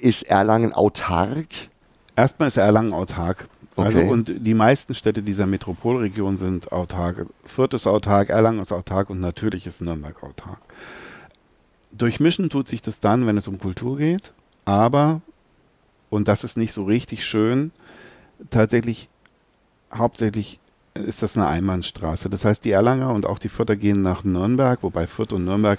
Ist 0.00 0.24
Erlangen 0.24 0.72
autark? 0.72 1.46
Erstmal 2.16 2.48
ist 2.48 2.56
Erlangen 2.56 2.92
autark. 2.92 3.48
Also 3.76 4.00
okay. 4.00 4.08
und 4.08 4.32
die 4.38 4.54
meisten 4.54 4.94
Städte 4.94 5.22
dieser 5.22 5.46
Metropolregion 5.46 6.36
sind 6.36 6.72
autark. 6.72 7.26
Fürth 7.44 7.74
ist 7.74 7.86
autark, 7.86 8.28
Erlangen 8.28 8.60
ist 8.60 8.72
autark 8.72 9.08
und 9.08 9.20
natürlich 9.20 9.66
ist 9.68 9.80
Nürnberg 9.80 10.20
autark. 10.24 10.58
Durchmischen 11.92 12.50
tut 12.50 12.66
sich 12.66 12.82
das 12.82 12.98
dann, 12.98 13.26
wenn 13.26 13.38
es 13.38 13.46
um 13.46 13.58
Kultur 13.58 13.98
geht, 13.98 14.32
aber, 14.64 15.20
und 16.10 16.26
das 16.26 16.42
ist 16.42 16.56
nicht 16.56 16.72
so 16.72 16.84
richtig 16.84 17.24
schön, 17.24 17.70
tatsächlich 18.50 19.08
hauptsächlich 19.94 20.58
ist 21.06 21.22
das 21.22 21.36
eine 21.36 21.46
Einbahnstraße. 21.46 22.28
Das 22.30 22.44
heißt, 22.44 22.64
die 22.64 22.70
Erlanger 22.70 23.12
und 23.12 23.26
auch 23.26 23.38
die 23.38 23.48
Fürther 23.48 23.76
gehen 23.76 24.02
nach 24.02 24.24
Nürnberg, 24.24 24.78
wobei 24.82 25.06
Fürth 25.06 25.32
und 25.32 25.44
Nürnberg 25.44 25.78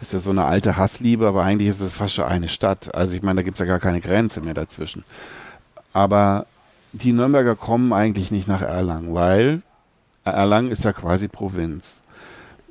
ist 0.00 0.12
ja 0.12 0.18
so 0.18 0.30
eine 0.30 0.44
alte 0.44 0.76
Hassliebe, 0.76 1.26
aber 1.28 1.44
eigentlich 1.44 1.68
ist 1.68 1.80
es 1.80 1.92
fast 1.92 2.14
schon 2.14 2.24
eine 2.24 2.48
Stadt. 2.48 2.94
Also 2.94 3.14
ich 3.14 3.22
meine, 3.22 3.36
da 3.36 3.42
gibt 3.42 3.58
es 3.58 3.60
ja 3.60 3.66
gar 3.66 3.78
keine 3.78 4.00
Grenze 4.00 4.40
mehr 4.40 4.54
dazwischen. 4.54 5.04
Aber 5.92 6.46
die 6.92 7.12
Nürnberger 7.12 7.54
kommen 7.54 7.92
eigentlich 7.92 8.30
nicht 8.30 8.48
nach 8.48 8.62
Erlangen, 8.62 9.14
weil 9.14 9.62
Erlangen 10.24 10.70
ist 10.70 10.84
ja 10.84 10.92
quasi 10.92 11.28
Provinz. 11.28 12.00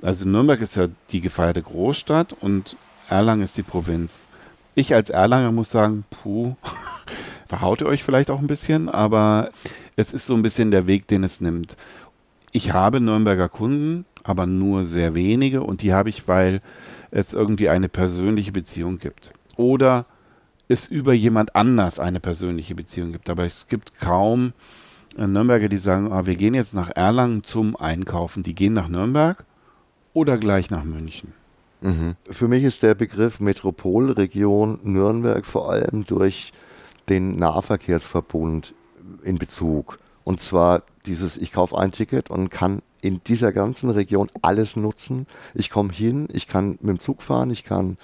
Also 0.02 0.26
Nürnberg 0.26 0.60
ist 0.62 0.76
ja 0.76 0.88
die 1.12 1.22
gefeierte 1.22 1.62
Großstadt 1.62 2.34
und 2.34 2.76
Erlangen 3.10 3.44
ist 3.44 3.58
die 3.58 3.64
Provinz. 3.64 4.12
Ich 4.76 4.94
als 4.94 5.10
Erlanger 5.10 5.52
muss 5.52 5.72
sagen, 5.72 6.04
puh, 6.10 6.56
verhaut 7.46 7.82
ihr 7.82 7.88
euch 7.88 8.04
vielleicht 8.04 8.30
auch 8.30 8.40
ein 8.40 8.48
bisschen, 8.48 8.90
aber 8.90 9.52
es 10.02 10.14
ist 10.14 10.26
so 10.26 10.34
ein 10.34 10.42
bisschen 10.42 10.72
der 10.72 10.88
Weg, 10.88 11.08
den 11.08 11.24
es 11.24 11.42
nimmt. 11.42 11.78
Ich 12.52 12.74
habe 12.74 13.00
Nürnberger 13.00 13.48
Kunden, 13.48 14.06
aber 14.24 14.46
nur 14.46 14.84
sehr 14.84 15.16
wenige 15.16 15.64
und 15.64 15.82
die 15.82 15.94
habe 15.94 16.10
ich, 16.10 16.28
weil 16.28 16.62
es 17.12 17.34
irgendwie 17.34 17.70
eine 17.70 17.88
persönliche 17.88 18.52
Beziehung 18.52 18.98
gibt. 18.98 19.34
Oder 19.56 20.06
es 20.68 20.88
über 20.88 21.14
jemand 21.14 21.56
anders 21.56 22.00
eine 22.00 22.20
persönliche 22.20 22.76
Beziehung 22.76 23.12
gibt. 23.12 23.30
Aber 23.30 23.46
es 23.46 23.68
gibt 23.68 24.00
kaum 24.00 24.54
äh, 25.18 25.28
Nürnberger, 25.28 25.70
die 25.70 25.78
sagen, 25.78 26.12
ah, 26.12 26.26
wir 26.26 26.36
gehen 26.36 26.54
jetzt 26.54 26.74
nach 26.74 26.90
Erlangen 26.90 27.44
zum 27.44 27.76
Einkaufen. 27.76 28.44
Die 28.44 28.56
gehen 28.56 28.74
nach 28.74 28.88
Nürnberg 28.88 29.46
oder 30.14 30.38
gleich 30.38 30.70
nach 30.70 30.84
München. 30.84 31.34
Mhm. 31.82 32.16
Für 32.30 32.48
mich 32.48 32.64
ist 32.64 32.84
der 32.84 32.96
Begriff 32.96 33.40
Metropolregion 33.40 34.80
Nürnberg 34.84 35.46
vor 35.46 35.72
allem 35.72 36.06
durch 36.06 36.54
den 37.10 37.38
Nahverkehrsverbund 37.38 38.74
in 39.24 39.38
Bezug. 39.38 40.00
Und 40.24 40.42
zwar 40.42 40.84
dieses, 41.06 41.38
ich 41.38 41.52
kaufe 41.52 41.78
ein 41.78 41.92
Ticket 41.92 42.30
und 42.30 42.50
kann 42.50 42.82
in 43.02 43.22
dieser 43.26 43.52
ganzen 43.52 43.90
Region 43.90 44.30
alles 44.42 44.76
nutzen. 44.76 45.26
Ich 45.54 45.70
komme 45.70 45.92
hin, 45.92 46.28
ich 46.32 46.48
kann 46.48 46.78
mit 46.82 46.90
dem 46.90 47.00
Zug 47.00 47.24
fahren, 47.24 47.50
ich 47.50 47.64
kann 47.64 47.98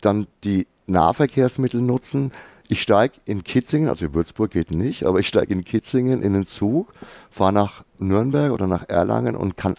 dann 0.00 0.26
die 0.44 0.66
Nahverkehrsmittel 0.86 1.80
nutzen. 1.80 2.32
Ich 2.68 2.80
steige 2.80 3.14
in 3.26 3.44
Kitzingen, 3.44 3.88
also 3.88 4.06
in 4.06 4.14
Würzburg 4.14 4.50
geht 4.50 4.70
nicht, 4.70 5.04
aber 5.04 5.20
ich 5.20 5.28
steige 5.28 5.52
in 5.52 5.64
Kitzingen 5.64 6.22
in 6.22 6.32
den 6.32 6.46
Zug, 6.46 6.94
fahre 7.30 7.52
nach 7.52 7.84
Nürnberg 7.98 8.52
oder 8.52 8.66
nach 8.66 8.88
Erlangen 8.88 9.36
und 9.36 9.56
kann 9.56 9.74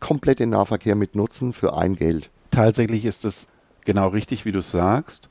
komplett 0.00 0.40
den 0.40 0.50
Nahverkehr 0.50 0.94
mit 0.94 1.14
nutzen 1.14 1.54
für 1.54 1.76
ein 1.76 1.96
Geld. 1.96 2.30
Tatsächlich 2.50 3.06
ist 3.06 3.24
es 3.24 3.46
genau 3.84 4.08
richtig, 4.08 4.44
wie 4.44 4.52
du 4.52 4.60
sagst. 4.60 5.30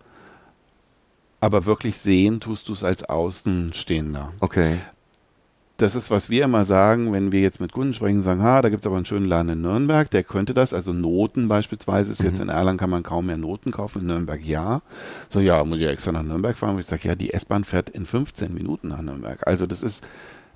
Aber 1.46 1.68
wirklich 1.68 1.98
sehen 1.98 2.40
tust 2.40 2.68
du 2.70 2.74
es 2.74 2.84
als 2.84 3.04
Außenstehender. 3.04 4.34
Okay 4.40 4.80
das 5.78 5.94
ist, 5.94 6.10
was 6.10 6.30
wir 6.30 6.46
immer 6.46 6.64
sagen, 6.64 7.12
wenn 7.12 7.34
wir 7.34 7.42
jetzt 7.42 7.60
mit 7.60 7.74
Kunden 7.74 7.94
sprechen, 7.94 8.24
sagen, 8.24 8.42
ha, 8.42 8.62
da 8.62 8.70
gibt 8.70 8.84
es 8.84 8.88
aber 8.88 8.96
einen 8.96 9.06
schönen 9.06 9.26
Laden 9.26 9.50
in 9.50 9.62
Nürnberg, 9.62 10.10
der 10.10 10.24
könnte 10.24 10.54
das, 10.54 10.74
also 10.74 10.94
Noten 10.94 11.50
beispielsweise, 11.50 12.12
ist 12.12 12.22
mhm. 12.22 12.28
jetzt 12.28 12.40
in 12.40 12.50
Erlangen 12.50 12.78
kann 12.78 12.90
man 12.90 13.04
kaum 13.04 13.26
mehr 13.26 13.38
Noten 13.38 13.72
kaufen, 13.72 14.02
in 14.02 14.08
Nürnberg 14.08 14.42
ja. 14.42 14.82
So, 15.30 15.42
ja, 15.42 15.64
muss 15.66 15.80
ich 15.80 15.88
extra 15.88 16.14
nach 16.14 16.24
Nürnberg 16.24 16.58
fahren, 16.58 16.76
wo 16.76 16.80
ich 16.80 16.86
sage, 16.86 17.10
ja, 17.10 17.16
die 17.16 17.34
S-Bahn 17.34 17.66
fährt 17.66 17.90
in 17.90 18.06
15 18.06 18.54
Minuten 18.54 18.88
nach 18.88 19.02
Nürnberg. 19.02 19.46
Also 19.46 19.66
das 19.66 19.82
ist, 19.82 20.08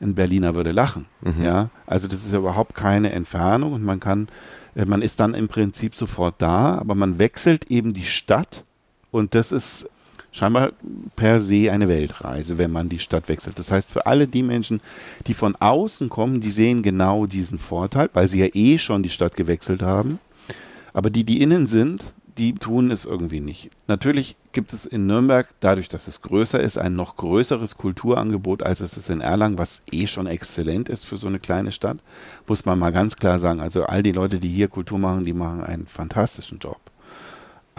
ein 0.01 0.15
Berliner 0.15 0.55
würde 0.55 0.71
lachen, 0.71 1.05
mhm. 1.19 1.43
ja. 1.43 1.69
Also 1.85 2.07
das 2.07 2.25
ist 2.25 2.31
ja 2.31 2.39
überhaupt 2.39 2.73
keine 2.73 3.11
Entfernung 3.11 3.73
und 3.73 3.83
man 3.83 3.99
kann, 3.99 4.29
äh, 4.75 4.85
man 4.85 5.01
ist 5.01 5.19
dann 5.19 5.33
im 5.33 5.49
Prinzip 5.49 5.95
sofort 5.95 6.35
da, 6.41 6.75
aber 6.75 6.95
man 6.95 7.19
wechselt 7.19 7.69
eben 7.69 7.91
die 7.91 8.05
Stadt 8.05 8.63
und 9.11 9.35
das 9.35 9.51
ist 9.51 9.89
scheinbar 10.31 10.71
per 11.15 11.39
se 11.39 11.71
eine 11.71 11.87
Weltreise, 11.87 12.57
wenn 12.57 12.71
man 12.71 12.89
die 12.89 12.99
Stadt 12.99 13.27
wechselt. 13.27 13.59
Das 13.59 13.71
heißt, 13.71 13.89
für 13.89 14.05
alle 14.05 14.27
die 14.27 14.43
Menschen, 14.43 14.81
die 15.27 15.33
von 15.33 15.55
außen 15.55 16.09
kommen, 16.09 16.41
die 16.41 16.51
sehen 16.51 16.83
genau 16.83 17.25
diesen 17.25 17.59
Vorteil, 17.59 18.09
weil 18.13 18.27
sie 18.27 18.39
ja 18.39 18.47
eh 18.53 18.77
schon 18.77 19.03
die 19.03 19.09
Stadt 19.09 19.35
gewechselt 19.35 19.81
haben. 19.81 20.19
Aber 20.93 21.09
die, 21.09 21.23
die 21.23 21.41
innen 21.41 21.67
sind, 21.67 22.13
die 22.39 22.53
tun 22.53 22.89
es 22.89 23.03
irgendwie 23.03 23.41
nicht. 23.41 23.69
Natürlich 23.87 24.37
gibt 24.53 24.71
es 24.71 24.85
in 24.85 25.05
Nürnberg, 25.05 25.49
dadurch, 25.59 25.89
dass 25.89 26.07
es 26.07 26.21
größer 26.21 26.59
ist, 26.59 26.77
ein 26.77 26.95
noch 26.95 27.17
größeres 27.17 27.75
Kulturangebot, 27.75 28.63
als 28.63 28.79
es 28.79 28.95
ist 28.95 29.09
in 29.09 29.19
Erlangen, 29.19 29.57
was 29.57 29.81
eh 29.91 30.07
schon 30.07 30.25
exzellent 30.25 30.87
ist 30.87 31.05
für 31.05 31.17
so 31.17 31.27
eine 31.27 31.39
kleine 31.39 31.73
Stadt. 31.73 31.97
Muss 32.47 32.65
man 32.65 32.79
mal 32.79 32.93
ganz 32.93 33.17
klar 33.17 33.39
sagen. 33.39 33.59
Also 33.59 33.83
all 33.83 34.03
die 34.03 34.13
Leute, 34.13 34.39
die 34.39 34.47
hier 34.47 34.69
Kultur 34.69 34.99
machen, 34.99 35.25
die 35.25 35.33
machen 35.33 35.63
einen 35.63 35.85
fantastischen 35.85 36.59
Job. 36.59 36.79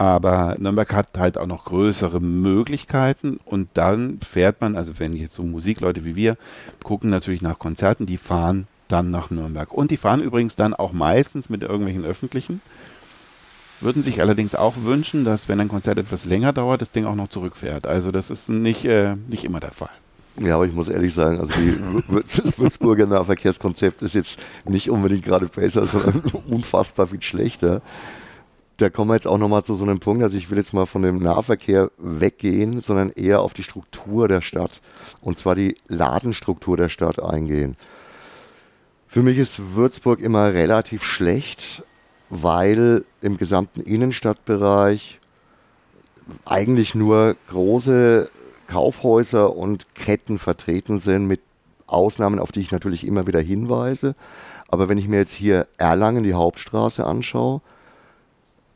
Aber 0.01 0.55
Nürnberg 0.57 0.91
hat 0.95 1.09
halt 1.15 1.37
auch 1.37 1.45
noch 1.45 1.65
größere 1.65 2.19
Möglichkeiten 2.19 3.39
und 3.45 3.69
dann 3.75 4.17
fährt 4.19 4.59
man, 4.59 4.75
also 4.75 4.97
wenn 4.97 5.13
jetzt 5.13 5.35
so 5.35 5.43
Musikleute 5.43 6.03
wie 6.03 6.15
wir 6.15 6.37
gucken 6.81 7.11
natürlich 7.11 7.43
nach 7.43 7.59
Konzerten, 7.59 8.07
die 8.07 8.17
fahren 8.17 8.65
dann 8.87 9.11
nach 9.11 9.29
Nürnberg. 9.29 9.71
Und 9.71 9.91
die 9.91 9.97
fahren 9.97 10.23
übrigens 10.23 10.55
dann 10.55 10.73
auch 10.73 10.91
meistens 10.91 11.51
mit 11.51 11.61
irgendwelchen 11.61 12.03
öffentlichen. 12.03 12.61
Würden 13.79 14.01
sich 14.01 14.21
allerdings 14.21 14.55
auch 14.55 14.73
wünschen, 14.81 15.23
dass 15.23 15.47
wenn 15.47 15.59
ein 15.59 15.67
Konzert 15.67 15.99
etwas 15.99 16.25
länger 16.25 16.51
dauert, 16.51 16.81
das 16.81 16.91
Ding 16.91 17.05
auch 17.05 17.13
noch 17.13 17.29
zurückfährt. 17.29 17.85
Also 17.85 18.09
das 18.09 18.31
ist 18.31 18.49
nicht, 18.49 18.85
äh, 18.85 19.17
nicht 19.27 19.43
immer 19.43 19.59
der 19.59 19.71
Fall. 19.71 19.91
Ja, 20.37 20.55
aber 20.55 20.65
ich 20.65 20.73
muss 20.73 20.87
ehrlich 20.87 21.13
sagen, 21.13 21.39
also 21.39 21.53
die, 21.61 21.77
das 22.43 22.57
Würzburger 22.57 23.05
Nahverkehrskonzept 23.05 24.01
ist 24.01 24.15
jetzt 24.15 24.39
nicht 24.65 24.89
unbedingt 24.89 25.25
gerade 25.25 25.45
besser, 25.45 25.85
sondern 25.85 26.23
unfassbar 26.49 27.05
viel 27.05 27.21
schlechter 27.21 27.83
da 28.81 28.89
kommen 28.89 29.11
wir 29.11 29.15
jetzt 29.15 29.27
auch 29.27 29.37
nochmal 29.37 29.63
zu 29.63 29.75
so 29.75 29.83
einem 29.83 29.99
Punkt, 29.99 30.23
also 30.23 30.35
ich 30.35 30.49
will 30.49 30.57
jetzt 30.57 30.73
mal 30.73 30.87
von 30.87 31.03
dem 31.03 31.19
Nahverkehr 31.19 31.91
weggehen, 31.97 32.81
sondern 32.81 33.11
eher 33.11 33.41
auf 33.41 33.53
die 33.53 33.63
Struktur 33.63 34.27
der 34.27 34.41
Stadt 34.41 34.81
und 35.21 35.37
zwar 35.37 35.53
die 35.53 35.75
Ladenstruktur 35.87 36.77
der 36.77 36.89
Stadt 36.89 37.21
eingehen. 37.21 37.77
Für 39.07 39.21
mich 39.21 39.37
ist 39.37 39.75
Würzburg 39.75 40.19
immer 40.19 40.53
relativ 40.53 41.03
schlecht, 41.03 41.83
weil 42.29 43.05
im 43.21 43.37
gesamten 43.37 43.81
Innenstadtbereich 43.81 45.19
eigentlich 46.45 46.95
nur 46.95 47.35
große 47.49 48.29
Kaufhäuser 48.67 49.55
und 49.55 49.93
Ketten 49.93 50.39
vertreten 50.39 50.99
sind, 50.99 51.27
mit 51.27 51.41
Ausnahmen, 51.87 52.39
auf 52.39 52.51
die 52.51 52.61
ich 52.61 52.71
natürlich 52.71 53.05
immer 53.05 53.27
wieder 53.27 53.41
hinweise. 53.41 54.15
Aber 54.69 54.87
wenn 54.87 54.97
ich 54.97 55.09
mir 55.09 55.17
jetzt 55.17 55.33
hier 55.33 55.67
Erlangen, 55.77 56.23
die 56.23 56.33
Hauptstraße 56.33 57.05
anschaue, 57.05 57.61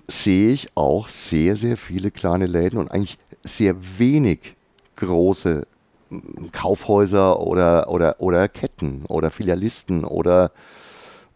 sehe 0.07 0.51
ich 0.51 0.67
auch 0.75 1.07
sehr, 1.07 1.55
sehr 1.55 1.77
viele 1.77 2.11
kleine 2.11 2.45
Läden 2.45 2.79
und 2.79 2.91
eigentlich 2.91 3.17
sehr 3.43 3.75
wenig 3.97 4.55
große 4.95 5.67
hm, 6.09 6.51
Kaufhäuser 6.51 7.39
oder, 7.39 7.89
oder, 7.89 8.15
oder 8.19 8.47
Ketten 8.47 9.05
oder 9.07 9.31
Filialisten 9.31 10.03
oder 10.03 10.51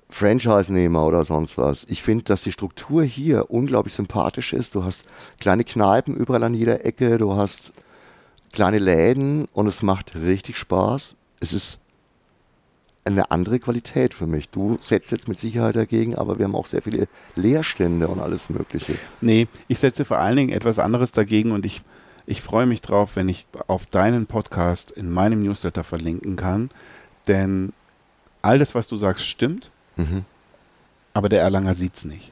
Franchise-Nehmer 0.10 1.06
oder 1.06 1.24
sonst 1.24 1.58
was. 1.58 1.86
Ich 1.88 2.02
finde, 2.02 2.24
dass 2.24 2.42
die 2.42 2.52
Struktur 2.52 3.04
hier 3.04 3.52
unglaublich 3.52 3.94
sympathisch 3.94 4.54
ist. 4.54 4.74
Du 4.74 4.84
hast 4.84 5.04
kleine 5.40 5.64
Kneipen 5.64 6.16
überall 6.16 6.44
an 6.44 6.56
jeder 6.56 6.86
Ecke, 6.86 7.18
du 7.18 7.36
hast 7.36 7.72
kleine 8.52 8.80
Läden 8.80 9.46
und 9.54 9.68
es 9.68 9.84
macht 9.84 10.16
richtig 10.16 10.58
Spaß. 10.58 11.16
Es 11.40 11.54
ist 11.54 11.80
eine 13.14 13.32
andere 13.32 13.60
Qualität 13.60 14.14
für 14.14 14.28
mich. 14.28 14.50
Du 14.50 14.78
setzt 14.82 15.12
jetzt 15.12 15.28
mit 15.28 15.40
Sicherheit 15.40 15.76
dagegen, 15.76 16.16
aber 16.16 16.38
wir 16.38 16.46
haben 16.46 16.56
auch 16.56 16.66
sehr 16.66 16.82
viele 16.82 17.08
Leerstände 17.36 18.08
und 18.08 18.20
alles 18.20 18.50
Mögliche. 18.50 18.96
Nee, 19.22 19.48
ich 19.68 19.80
setze 19.80 20.06
vor 20.06 20.20
allen 20.20 20.38
Dingen 20.38 20.50
etwas 20.50 20.80
anderes 20.80 21.12
dagegen 21.12 21.52
und 21.52 21.66
ich, 21.66 21.82
ich 22.26 22.42
freue 22.42 22.66
mich 22.66 22.82
drauf, 22.82 23.16
wenn 23.16 23.30
ich 23.30 23.48
auf 23.68 23.86
deinen 23.86 24.26
Podcast 24.26 24.92
in 24.92 25.12
meinem 25.12 25.44
Newsletter 25.44 25.84
verlinken 25.84 26.36
kann, 26.36 26.70
denn 27.28 27.74
alles, 28.42 28.76
was 28.76 28.88
du 28.88 28.98
sagst, 28.98 29.26
stimmt, 29.26 29.70
mhm. 29.98 30.26
aber 31.14 31.30
der 31.30 31.42
Erlanger 31.42 31.74
sieht 31.74 31.96
es 31.96 32.06
nicht. 32.06 32.32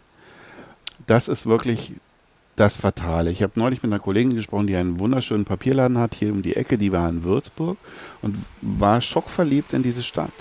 Das 1.05 1.27
ist 1.27 1.45
wirklich 1.45 1.93
das 2.55 2.75
Fatale. 2.75 3.29
Ich 3.29 3.43
habe 3.43 3.53
neulich 3.55 3.83
mit 3.83 3.91
einer 3.91 4.01
Kollegin 4.01 4.35
gesprochen, 4.35 4.67
die 4.67 4.75
einen 4.75 4.99
wunderschönen 4.99 5.45
Papierladen 5.45 5.97
hat, 5.97 6.15
hier 6.15 6.31
um 6.31 6.41
die 6.41 6.55
Ecke, 6.55 6.77
die 6.77 6.91
war 6.91 7.07
in 7.07 7.23
Würzburg 7.23 7.77
und 8.21 8.35
war 8.61 9.01
schockverliebt 9.01 9.73
in 9.73 9.83
diese 9.83 10.03
Stadt 10.03 10.31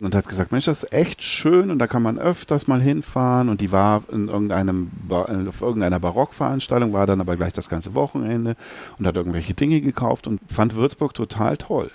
und 0.00 0.14
hat 0.14 0.28
gesagt, 0.28 0.52
Mensch, 0.52 0.66
das 0.66 0.82
ist 0.82 0.92
echt 0.92 1.22
schön 1.22 1.70
und 1.70 1.78
da 1.78 1.86
kann 1.86 2.02
man 2.02 2.18
öfters 2.18 2.66
mal 2.66 2.82
hinfahren 2.82 3.48
und 3.48 3.60
die 3.60 3.72
war 3.72 4.02
in 4.12 4.28
irgendeinem 4.28 4.90
äh, 5.10 5.48
auf 5.48 5.62
irgendeiner 5.62 6.00
Barockveranstaltung, 6.00 6.92
war 6.92 7.06
dann 7.06 7.20
aber 7.20 7.36
gleich 7.36 7.52
das 7.52 7.68
ganze 7.68 7.94
Wochenende 7.94 8.56
und 8.98 9.06
hat 9.06 9.16
irgendwelche 9.16 9.54
Dinge 9.54 9.80
gekauft 9.80 10.26
und 10.26 10.40
fand 10.48 10.76
Würzburg 10.76 11.14
total 11.14 11.56
toll. 11.56 11.90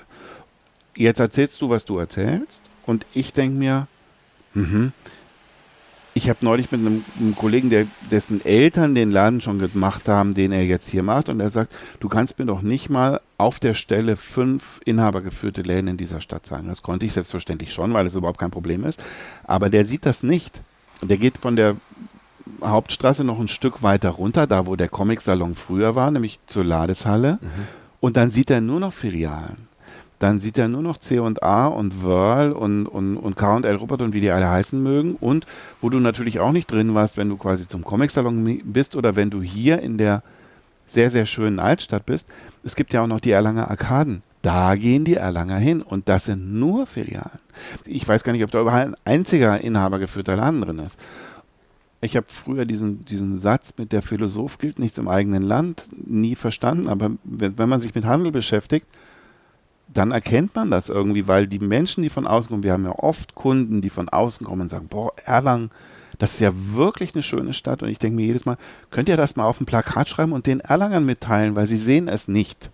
Jetzt 0.96 1.20
erzählst 1.20 1.62
du, 1.62 1.70
was 1.70 1.86
du 1.86 2.00
erzählst 2.00 2.64
und 2.86 3.06
ich 3.14 3.34
denke 3.34 3.58
mir, 3.58 3.88
mhm, 4.54 4.94
ich 6.14 6.30
habe 6.30 6.40
neulich 6.42 6.72
mit 6.72 6.82
einem, 6.82 7.06
einem, 7.20 7.36
Kollegen, 7.36 7.70
der, 7.70 7.88
dessen 8.10 8.44
Eltern 8.44 8.96
den 8.96 9.12
Laden 9.12 9.40
schon 9.40 9.60
gemacht 9.60 10.08
haben, 10.08 10.34
den 10.34 10.52
er 10.52 10.66
jetzt 10.66 10.90
hier 10.90 11.04
macht, 11.04 11.30
und 11.30 11.40
er 11.40 11.52
sagt, 11.52 11.74
du 12.00 12.10
kannst 12.10 12.38
mir 12.38 12.46
doch 12.46 12.62
nicht 12.62 12.90
mal 12.90 13.22
auf 13.38 13.60
der 13.60 13.76
Stelle 13.76 14.18
fünf 14.18 14.82
inhabergeführte 14.86 15.62
Läden 15.62 15.88
in 15.88 15.98
dieser 15.98 16.22
Stadt 16.22 16.46
sagen. 16.46 16.68
Das 16.68 16.84
konnte 16.84 17.06
ich 17.06 17.14
selbstverständlich 17.14 17.74
schon, 17.74 17.94
weil 17.94 18.06
es 18.06 18.16
überhaupt 18.16 18.40
kein 18.40 18.52
Problem 18.52 18.84
ist. 18.84 19.02
Aber 19.46 19.70
der 19.70 19.86
sieht 19.86 20.06
das 20.06 20.22
nicht. 20.22 20.62
Der 21.02 21.18
geht 21.18 21.38
von 21.38 21.56
der 21.56 21.78
Hauptstraße 22.62 23.24
noch 23.24 23.40
ein 23.40 23.48
Stück 23.48 23.82
weiter 23.82 24.10
runter, 24.10 24.48
da 24.48 24.66
wo 24.66 24.76
der 24.76 24.90
Comic-Salon 24.90 25.56
früher 25.56 25.96
war, 25.96 26.12
nämlich 26.12 26.40
zur 26.46 26.66
Ladeshalle. 26.66 27.40
Mhm. 27.42 27.68
Und 28.02 28.18
dann 28.18 28.32
sieht 28.32 28.50
er 28.50 28.62
nur 28.62 28.80
noch 28.80 28.94
Filialen. 28.94 29.71
Dann 30.22 30.40
sieht 30.40 30.60
er 30.60 30.68
nur 30.68 30.84
noch 30.84 31.00
C&A 31.00 31.68
und 31.68 32.04
Whirl 32.04 32.52
und, 32.52 32.86
und, 32.86 33.18
und 33.18 33.36
K&L 33.36 33.76
Robert 33.76 34.04
und 34.04 34.14
wie 34.14 34.20
die 34.20 34.30
alle 34.30 34.48
heißen 34.48 34.82
mögen 34.82 35.16
und 35.16 35.48
wo 35.82 35.90
du 35.90 36.00
natürlich 36.00 36.40
auch 36.40 36.52
nicht 36.52 36.70
drin 36.70 36.94
warst, 36.94 37.18
wenn 37.18 37.28
du 37.28 37.38
quasi 37.38 37.68
zum 37.68 37.84
Comic-Salon 37.84 38.62
bist 38.66 38.96
oder 38.96 39.16
wenn 39.16 39.32
du 39.32 39.42
hier 39.42 39.82
in 39.82 39.98
der 39.98 40.22
sehr, 40.86 41.10
sehr 41.10 41.26
schönen 41.26 41.60
Altstadt 41.60 42.06
bist. 42.06 42.28
Es 42.64 42.76
gibt 42.76 42.94
ja 42.94 43.02
auch 43.02 43.08
noch 43.08 43.20
die 43.20 43.32
Erlanger 43.32 43.72
Arkaden. 43.72 44.22
Da 44.44 44.76
gehen 44.76 45.06
die 45.06 45.16
Erlanger 45.16 45.58
hin 45.58 45.82
und 45.82 46.08
das 46.08 46.26
sind 46.26 46.54
nur 46.54 46.86
Filialen. 46.86 47.40
Ich 47.86 48.08
weiß 48.08 48.24
gar 48.24 48.34
nicht, 48.34 48.44
ob 48.44 48.52
da 48.52 48.62
überhaupt 48.62 48.84
ein 48.84 48.96
einziger 49.06 49.60
inhabergeführter 49.60 50.36
Laden 50.36 50.62
drin 50.62 50.80
ist. 50.80 51.00
Ich 52.02 52.16
habe 52.16 52.28
früher 52.30 52.66
diesen, 52.66 53.06
diesen 53.06 53.40
Satz 53.40 53.74
mit 53.78 53.92
der 53.92 54.04
Philosoph 54.04 54.60
gilt 54.60 54.78
nichts 54.78 55.00
im 55.00 55.08
eigenen 55.08 55.42
Land 55.42 55.90
nie 55.96 56.36
verstanden, 56.36 56.88
aber 56.88 57.12
wenn 57.24 57.70
man 57.70 57.82
sich 57.82 57.96
mit 57.96 58.06
Handel 58.06 58.32
beschäftigt, 58.32 58.86
dann 59.94 60.12
erkennt 60.12 60.56
man 60.56 60.72
das 60.72 60.90
irgendwie, 60.90 61.28
weil 61.28 61.48
die 61.48 61.60
Menschen, 61.60 62.04
die 62.04 62.10
von 62.10 62.28
außen 62.28 62.50
kommen, 62.50 62.64
wir 62.64 62.74
haben 62.74 62.86
ja 62.86 62.98
oft 62.98 63.36
Kunden, 63.36 63.82
die 63.82 63.90
von 63.90 64.10
außen 64.10 64.46
kommen 64.46 64.62
und 64.62 64.72
sagen, 64.72 64.88
boah, 64.88 65.12
Erlangen, 65.26 65.70
das 66.18 66.34
ist 66.34 66.40
ja 66.40 66.52
wirklich 66.54 67.14
eine 67.14 67.24
schöne 67.24 67.54
Stadt. 67.54 67.82
Und 67.84 67.90
ich 67.90 68.00
denke 68.00 68.16
mir 68.16 68.26
jedes 68.26 68.46
Mal, 68.46 68.58
könnt 68.90 69.10
ihr 69.10 69.18
das 69.18 69.36
mal 69.36 69.46
auf 69.46 69.60
ein 69.60 69.66
Plakat 69.66 70.08
schreiben 70.08 70.34
und 70.34 70.46
den 70.46 70.60
Erlangern 70.60 71.06
mitteilen, 71.06 71.56
weil 71.56 71.68
sie 71.68 71.78
sehen 71.78 72.08
es 72.08 72.28
nicht. 72.28 72.70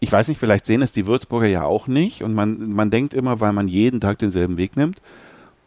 Ich 0.00 0.10
weiß 0.10 0.28
nicht, 0.28 0.38
vielleicht 0.38 0.66
sehen 0.66 0.82
es 0.82 0.92
die 0.92 1.06
Würzburger 1.06 1.46
ja 1.46 1.64
auch 1.64 1.86
nicht. 1.86 2.22
Und 2.22 2.34
man, 2.34 2.70
man 2.70 2.90
denkt 2.90 3.14
immer, 3.14 3.40
weil 3.40 3.52
man 3.52 3.68
jeden 3.68 4.00
Tag 4.00 4.18
denselben 4.18 4.56
Weg 4.56 4.76
nimmt, 4.76 5.00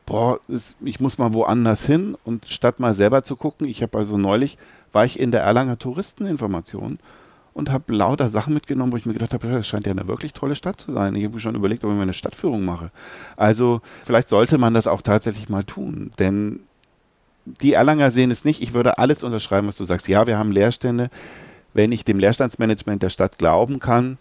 boah, 0.06 0.40
ich 0.82 1.00
muss 1.00 1.18
mal 1.18 1.34
woanders 1.34 1.86
hin. 1.86 2.18
Und 2.26 2.48
statt 2.48 2.80
mal 2.80 2.96
selber 2.96 3.24
zu 3.24 3.36
gucken, 3.36 3.68
ich 3.68 3.82
habe 3.82 3.98
also 3.98 4.18
neulich, 4.18 4.58
war 4.92 5.06
ich 5.06 5.20
in 5.20 5.32
der 5.32 5.42
Erlanger 5.42 5.78
Touristeninformation 5.78 7.00
und 7.54 7.70
habe 7.70 7.94
lauter 7.94 8.30
Sachen 8.30 8.54
mitgenommen, 8.54 8.92
wo 8.92 8.98
ich 8.98 9.06
mir 9.06 9.14
gedacht 9.14 9.34
habe, 9.34 9.48
das 9.48 9.68
scheint 9.68 9.86
ja 9.86 9.92
eine 9.92 10.08
wirklich 10.08 10.34
tolle 10.34 10.56
Stadt 10.56 10.80
zu 10.80 10.94
sein. 10.94 11.16
Ich 11.16 11.26
habe 11.26 11.40
schon 11.40 11.56
überlegt, 11.56 11.84
ob 11.84 11.92
ich 11.92 11.96
mir 11.96 12.04
eine 12.04 12.14
Stadtführung 12.14 12.64
mache. 12.64 12.92
Also 13.36 13.82
vielleicht 14.04 14.30
sollte 14.30 14.58
man 14.58 14.74
das 14.74 14.88
auch 14.88 15.02
tatsächlich 15.02 15.50
mal 15.50 15.64
tun, 15.64 16.12
denn 16.20 16.62
die 17.46 17.74
Erlanger 17.74 18.12
sehen 18.12 18.32
es 18.32 18.46
nicht. 18.46 18.62
Ich 18.62 18.74
würde 18.74 18.98
alles 18.98 19.24
unterschreiben, 19.24 19.68
was 19.68 19.78
du 19.78 19.86
sagst. 19.86 20.08
Ja, 20.08 20.28
wir 20.28 20.38
haben 20.38 20.52
Leerstände. 20.52 21.10
Wenn 21.74 21.92
ich 21.92 22.06
dem 22.06 22.20
Leerstandsmanagement 22.20 23.02
der 23.02 23.10
Stadt 23.10 23.38
glauben 23.38 23.80
kann, 23.80 24.18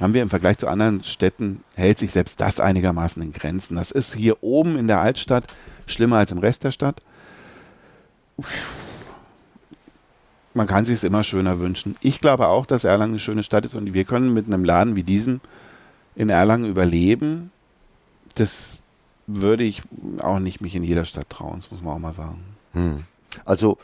haben 0.00 0.14
wir 0.14 0.22
im 0.22 0.30
Vergleich 0.30 0.58
zu 0.58 0.68
anderen 0.68 1.02
Städten, 1.04 1.62
hält 1.74 1.98
sich 1.98 2.12
selbst 2.12 2.40
das 2.40 2.60
einigermaßen 2.60 3.22
in 3.22 3.32
Grenzen. 3.32 3.76
Das 3.76 3.90
ist 3.90 4.14
hier 4.14 4.42
oben 4.42 4.78
in 4.78 4.88
der 4.88 5.00
Altstadt 5.00 5.44
schlimmer 5.86 6.16
als 6.16 6.30
im 6.30 6.38
Rest 6.38 6.64
der 6.64 6.72
Stadt. 6.72 7.00
Man 10.54 10.66
kann 10.66 10.84
sich 10.84 10.96
es 10.96 11.04
immer 11.04 11.22
schöner 11.22 11.58
wünschen. 11.60 11.96
Ich 12.00 12.20
glaube 12.20 12.48
auch, 12.48 12.66
dass 12.66 12.84
Erlangen 12.84 13.12
eine 13.12 13.18
schöne 13.18 13.42
Stadt 13.42 13.64
ist 13.64 13.74
und 13.74 13.94
wir 13.94 14.04
können 14.04 14.34
mit 14.34 14.46
einem 14.46 14.64
Laden 14.64 14.96
wie 14.96 15.02
diesem 15.02 15.40
in 16.14 16.28
Erlangen 16.28 16.66
überleben. 16.66 17.50
Das 18.34 18.78
würde 19.26 19.64
ich 19.64 19.82
auch 20.18 20.38
nicht 20.38 20.60
mich 20.60 20.74
in 20.74 20.84
jeder 20.84 21.04
Stadt 21.04 21.30
trauen, 21.30 21.60
das 21.60 21.70
muss 21.70 21.82
man 21.82 21.94
auch 21.94 21.98
mal 21.98 22.14
sagen. 22.14 22.42
Hm. 22.72 23.04
Also 23.44 23.78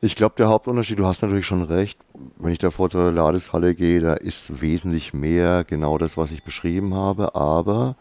ich 0.00 0.16
glaube, 0.16 0.34
der 0.36 0.48
Hauptunterschied, 0.48 0.98
du 0.98 1.06
hast 1.06 1.22
natürlich 1.22 1.46
schon 1.46 1.62
recht, 1.62 1.98
wenn 2.36 2.52
ich 2.52 2.58
da 2.58 2.70
vor 2.70 2.90
zur 2.90 3.10
Ladeshalle 3.10 3.74
gehe, 3.74 4.00
da 4.00 4.14
ist 4.14 4.60
wesentlich 4.60 5.14
mehr 5.14 5.64
genau 5.64 5.96
das, 5.96 6.18
was 6.18 6.30
ich 6.30 6.42
beschrieben 6.42 6.92
habe, 6.92 7.34
aber, 7.34 7.96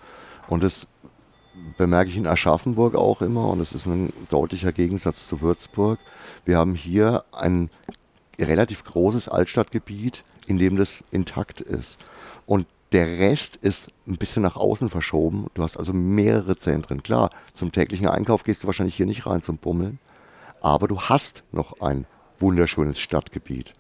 und 0.50 0.64
das 0.64 0.88
bemerke 1.78 2.10
ich 2.10 2.18
in 2.18 2.28
Aschaffenburg 2.28 2.96
auch 2.96 3.22
immer, 3.22 3.50
und 3.50 3.60
es 3.60 3.74
ist 3.74 3.86
ein 3.86 4.12
deutlicher 4.30 4.72
Gegensatz 4.72 5.28
zu 5.28 5.42
Würzburg, 5.42 6.00
wir 6.46 6.58
haben 6.58 6.76
hier 6.76 7.24
ein 7.32 7.70
relativ 8.40 8.84
großes 8.84 9.30
Altstadtgebiet, 9.30 10.24
in 10.48 10.58
dem 10.58 10.78
das 10.78 11.04
intakt 11.12 11.62
ist. 11.62 12.00
Und 12.46 12.68
der 12.92 13.08
Rest 13.08 13.56
ist 13.56 13.90
ein 14.08 14.18
bisschen 14.18 14.44
nach 14.44 14.56
außen 14.56 14.90
verschoben. 14.90 15.48
Du 15.56 15.64
hast 15.64 15.78
also 15.78 15.94
mehrere 15.94 16.58
Zentren. 16.58 17.02
Klar, 17.02 17.32
zum 17.56 17.72
täglichen 17.72 18.08
Einkauf 18.08 18.44
gehst 18.44 18.64
du 18.64 18.68
wahrscheinlich 18.68 18.96
hier 18.96 19.08
nicht 19.08 19.26
rein 19.26 19.42
zum 19.42 19.58
Bummeln. 19.58 20.00
Aber 20.62 20.88
du 20.88 21.02
hast 21.02 21.44
noch 21.52 21.82
ein 21.82 22.06
wunderschönes 22.40 23.00
Stadtgebiet. 23.00 23.74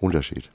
Unterschied. 0.00 0.50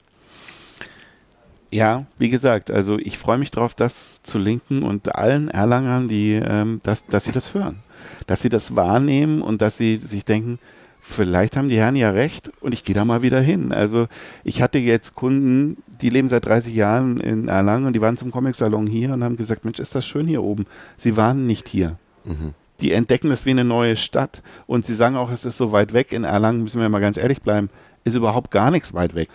Ja, 1.70 2.06
wie 2.18 2.30
gesagt, 2.30 2.70
also 2.70 2.98
ich 2.98 3.16
freue 3.16 3.38
mich 3.38 3.52
darauf, 3.52 3.74
das 3.74 4.22
zu 4.22 4.38
linken 4.38 4.82
und 4.82 5.14
allen 5.14 5.48
Erlangern, 5.48 6.08
die, 6.08 6.32
ähm, 6.32 6.80
dass, 6.82 7.06
dass 7.06 7.24
sie 7.24 7.32
das 7.32 7.54
hören, 7.54 7.78
dass 8.26 8.42
sie 8.42 8.48
das 8.48 8.74
wahrnehmen 8.74 9.40
und 9.40 9.62
dass 9.62 9.76
sie 9.76 9.98
sich 9.98 10.24
denken, 10.24 10.58
vielleicht 11.00 11.56
haben 11.56 11.68
die 11.68 11.76
Herren 11.78 11.96
ja 11.96 12.10
recht 12.10 12.50
und 12.60 12.72
ich 12.72 12.82
gehe 12.82 12.94
da 12.94 13.04
mal 13.04 13.22
wieder 13.22 13.40
hin. 13.40 13.72
Also 13.72 14.08
ich 14.42 14.62
hatte 14.62 14.78
jetzt 14.78 15.14
Kunden, 15.14 15.76
die 16.00 16.10
leben 16.10 16.28
seit 16.28 16.46
30 16.46 16.74
Jahren 16.74 17.18
in 17.18 17.48
Erlangen 17.48 17.86
und 17.86 17.94
die 17.94 18.00
waren 18.00 18.16
zum 18.16 18.32
Comic-Salon 18.32 18.86
hier 18.86 19.12
und 19.12 19.22
haben 19.22 19.36
gesagt, 19.36 19.64
Mensch, 19.64 19.78
ist 19.78 19.94
das 19.94 20.06
schön 20.06 20.26
hier 20.26 20.42
oben. 20.42 20.66
Sie 20.98 21.16
waren 21.16 21.46
nicht 21.46 21.68
hier. 21.68 21.98
Mhm. 22.24 22.54
Die 22.80 22.92
entdecken 22.92 23.30
es 23.30 23.44
wie 23.44 23.50
eine 23.50 23.64
neue 23.64 23.96
Stadt 23.96 24.42
und 24.66 24.86
sie 24.86 24.94
sagen 24.94 25.16
auch, 25.16 25.30
es 25.30 25.44
ist 25.44 25.56
so 25.56 25.70
weit 25.70 25.92
weg. 25.92 26.12
In 26.12 26.24
Erlangen 26.24 26.62
müssen 26.62 26.80
wir 26.80 26.88
mal 26.88 27.00
ganz 27.00 27.16
ehrlich 27.16 27.42
bleiben, 27.42 27.70
ist 28.04 28.16
überhaupt 28.16 28.50
gar 28.50 28.70
nichts 28.70 28.94
weit 28.94 29.14
weg. 29.14 29.28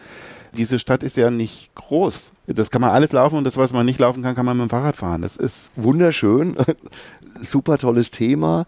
Diese 0.56 0.80
Stadt 0.80 1.04
ist 1.04 1.18
ja 1.18 1.30
nicht 1.30 1.74
groß. 1.76 2.34
Das 2.48 2.72
kann 2.72 2.82
man 2.82 2.92
alles 2.92 3.12
laufen 3.12 3.38
und 3.38 3.44
das, 3.44 3.58
was 3.58 3.74
man 3.74 3.86
nicht 3.86 4.00
laufen 4.00 4.24
kann, 4.24 4.36
kann 4.36 4.46
man 4.46 4.58
mit 4.58 4.68
dem 4.68 4.70
Fahrrad 4.70 4.96
fahren. 4.96 5.22
Das 5.22 5.38
ist 5.38 5.72
wunderschön. 5.76 6.56
Super 7.42 7.78
tolles 7.78 8.12
Thema 8.12 8.66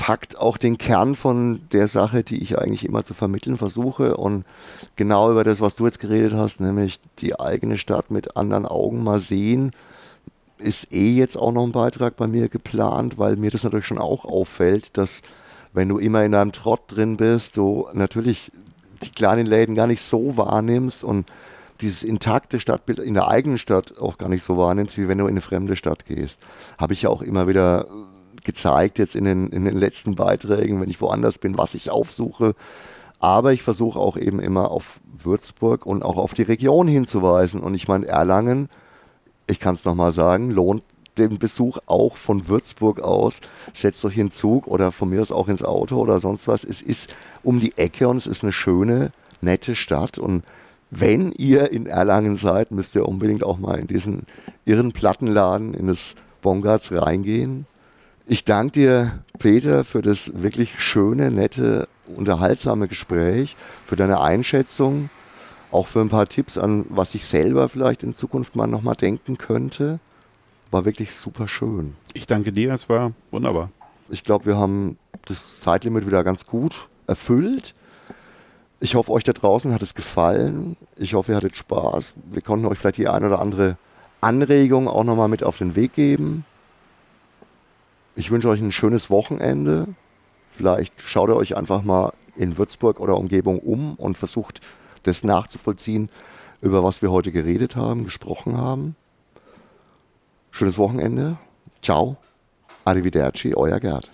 packt 0.00 0.38
auch 0.38 0.56
den 0.56 0.78
Kern 0.78 1.14
von 1.14 1.60
der 1.72 1.86
Sache, 1.86 2.22
die 2.22 2.42
ich 2.42 2.58
eigentlich 2.58 2.86
immer 2.86 3.04
zu 3.04 3.12
vermitteln 3.12 3.58
versuche 3.58 4.16
und 4.16 4.46
genau 4.96 5.30
über 5.30 5.44
das, 5.44 5.60
was 5.60 5.74
du 5.74 5.84
jetzt 5.84 6.00
geredet 6.00 6.32
hast, 6.32 6.58
nämlich 6.58 7.00
die 7.18 7.38
eigene 7.38 7.76
Stadt 7.76 8.10
mit 8.10 8.34
anderen 8.34 8.64
Augen 8.64 9.04
mal 9.04 9.20
sehen, 9.20 9.72
ist 10.56 10.90
eh 10.90 11.12
jetzt 11.12 11.36
auch 11.36 11.52
noch 11.52 11.64
ein 11.64 11.72
Beitrag 11.72 12.16
bei 12.16 12.26
mir 12.26 12.48
geplant, 12.48 13.18
weil 13.18 13.36
mir 13.36 13.50
das 13.50 13.62
natürlich 13.62 13.84
schon 13.84 13.98
auch 13.98 14.24
auffällt, 14.24 14.96
dass 14.96 15.20
wenn 15.74 15.90
du 15.90 15.98
immer 15.98 16.24
in 16.24 16.34
einem 16.34 16.52
Trott 16.52 16.80
drin 16.88 17.18
bist, 17.18 17.58
du 17.58 17.86
natürlich 17.92 18.50
die 19.02 19.10
kleinen 19.10 19.46
Läden 19.46 19.74
gar 19.74 19.86
nicht 19.86 20.02
so 20.02 20.36
wahrnimmst 20.36 21.04
und 21.04 21.26
dieses 21.80 22.02
intakte 22.02 22.60
Stadtbild 22.60 22.98
in 22.98 23.14
der 23.14 23.28
eigenen 23.28 23.58
Stadt 23.58 23.98
auch 23.98 24.18
gar 24.18 24.28
nicht 24.28 24.42
so 24.42 24.58
wahrnimmst, 24.58 24.98
wie 24.98 25.08
wenn 25.08 25.18
du 25.18 25.24
in 25.24 25.30
eine 25.30 25.40
fremde 25.40 25.76
Stadt 25.76 26.04
gehst. 26.04 26.38
Habe 26.78 26.92
ich 26.92 27.02
ja 27.02 27.10
auch 27.10 27.22
immer 27.22 27.48
wieder 27.48 27.86
gezeigt 28.44 28.98
jetzt 28.98 29.16
in 29.16 29.24
den, 29.24 29.48
in 29.48 29.64
den 29.64 29.76
letzten 29.76 30.14
Beiträgen, 30.14 30.80
wenn 30.80 30.90
ich 30.90 31.00
woanders 31.00 31.38
bin, 31.38 31.58
was 31.58 31.74
ich 31.74 31.90
aufsuche. 31.90 32.54
Aber 33.18 33.52
ich 33.52 33.62
versuche 33.62 33.98
auch 33.98 34.16
eben 34.16 34.40
immer 34.40 34.70
auf 34.70 35.00
Würzburg 35.22 35.84
und 35.84 36.02
auch 36.02 36.16
auf 36.16 36.32
die 36.34 36.42
Region 36.42 36.88
hinzuweisen. 36.88 37.60
Und 37.60 37.74
ich 37.74 37.86
meine, 37.86 38.06
Erlangen, 38.06 38.68
ich 39.46 39.60
kann 39.60 39.74
es 39.74 39.84
nochmal 39.84 40.12
sagen, 40.12 40.50
lohnt 40.50 40.82
den 41.28 41.38
Besuch 41.38 41.78
auch 41.86 42.16
von 42.16 42.48
Würzburg 42.48 43.00
aus. 43.00 43.40
Setzt 43.72 44.04
euch 44.04 44.16
in 44.16 44.26
den 44.26 44.32
Zug 44.32 44.66
oder 44.66 44.92
von 44.92 45.10
mir 45.10 45.20
aus 45.20 45.32
auch 45.32 45.48
ins 45.48 45.62
Auto 45.62 45.96
oder 45.96 46.20
sonst 46.20 46.48
was. 46.48 46.64
Es 46.64 46.80
ist 46.80 47.08
um 47.42 47.60
die 47.60 47.76
Ecke 47.78 48.08
und 48.08 48.16
es 48.16 48.26
ist 48.26 48.42
eine 48.42 48.52
schöne, 48.52 49.12
nette 49.40 49.74
Stadt. 49.74 50.18
Und 50.18 50.44
wenn 50.90 51.32
ihr 51.32 51.70
in 51.70 51.86
Erlangen 51.86 52.36
seid, 52.36 52.72
müsst 52.72 52.94
ihr 52.94 53.06
unbedingt 53.06 53.44
auch 53.44 53.58
mal 53.58 53.78
in 53.78 53.86
diesen 53.86 54.26
irren 54.64 54.92
Plattenladen, 54.92 55.74
in 55.74 55.86
das 55.86 56.14
Bongarts 56.42 56.92
reingehen. 56.92 57.66
Ich 58.26 58.44
danke 58.44 58.72
dir, 58.72 59.12
Peter, 59.38 59.84
für 59.84 60.02
das 60.02 60.30
wirklich 60.34 60.80
schöne, 60.80 61.30
nette, 61.30 61.88
unterhaltsame 62.16 62.88
Gespräch, 62.88 63.56
für 63.86 63.96
deine 63.96 64.20
Einschätzung, 64.20 65.10
auch 65.72 65.86
für 65.86 66.00
ein 66.00 66.08
paar 66.08 66.28
Tipps 66.28 66.58
an, 66.58 66.86
was 66.88 67.14
ich 67.14 67.24
selber 67.24 67.68
vielleicht 67.68 68.02
in 68.02 68.14
Zukunft 68.14 68.56
mal 68.56 68.66
nochmal 68.66 68.96
denken 68.96 69.38
könnte. 69.38 69.98
War 70.70 70.84
wirklich 70.84 71.12
super 71.14 71.48
schön. 71.48 71.96
Ich 72.14 72.26
danke 72.26 72.52
dir, 72.52 72.72
es 72.72 72.88
war 72.88 73.12
wunderbar. 73.30 73.70
Ich 74.08 74.22
glaube, 74.22 74.46
wir 74.46 74.56
haben 74.56 74.98
das 75.26 75.60
Zeitlimit 75.60 76.06
wieder 76.06 76.22
ganz 76.22 76.46
gut 76.46 76.88
erfüllt. 77.06 77.74
Ich 78.78 78.94
hoffe, 78.94 79.12
euch 79.12 79.24
da 79.24 79.32
draußen 79.32 79.74
hat 79.74 79.82
es 79.82 79.94
gefallen. 79.94 80.76
Ich 80.96 81.14
hoffe, 81.14 81.32
ihr 81.32 81.36
hattet 81.36 81.56
Spaß. 81.56 82.14
Wir 82.30 82.42
konnten 82.42 82.66
euch 82.66 82.78
vielleicht 82.78 82.98
die 82.98 83.08
eine 83.08 83.26
oder 83.26 83.40
andere 83.40 83.76
Anregung 84.20 84.88
auch 84.88 85.04
nochmal 85.04 85.28
mit 85.28 85.42
auf 85.42 85.58
den 85.58 85.74
Weg 85.74 85.92
geben. 85.94 86.44
Ich 88.14 88.30
wünsche 88.30 88.48
euch 88.48 88.60
ein 88.60 88.72
schönes 88.72 89.10
Wochenende. 89.10 89.88
Vielleicht 90.50 91.00
schaut 91.00 91.30
ihr 91.30 91.36
euch 91.36 91.56
einfach 91.56 91.82
mal 91.82 92.12
in 92.36 92.58
Würzburg 92.58 93.00
oder 93.00 93.16
Umgebung 93.16 93.58
um 93.58 93.94
und 93.96 94.16
versucht 94.18 94.60
das 95.02 95.24
nachzuvollziehen, 95.24 96.10
über 96.60 96.84
was 96.84 97.02
wir 97.02 97.10
heute 97.10 97.32
geredet 97.32 97.76
haben, 97.76 98.04
gesprochen 98.04 98.56
haben. 98.56 98.94
Schönes 100.50 100.78
Wochenende. 100.78 101.38
Ciao. 101.82 102.16
Arrivederci, 102.84 103.54
euer 103.54 103.80
Gerd. 103.80 104.10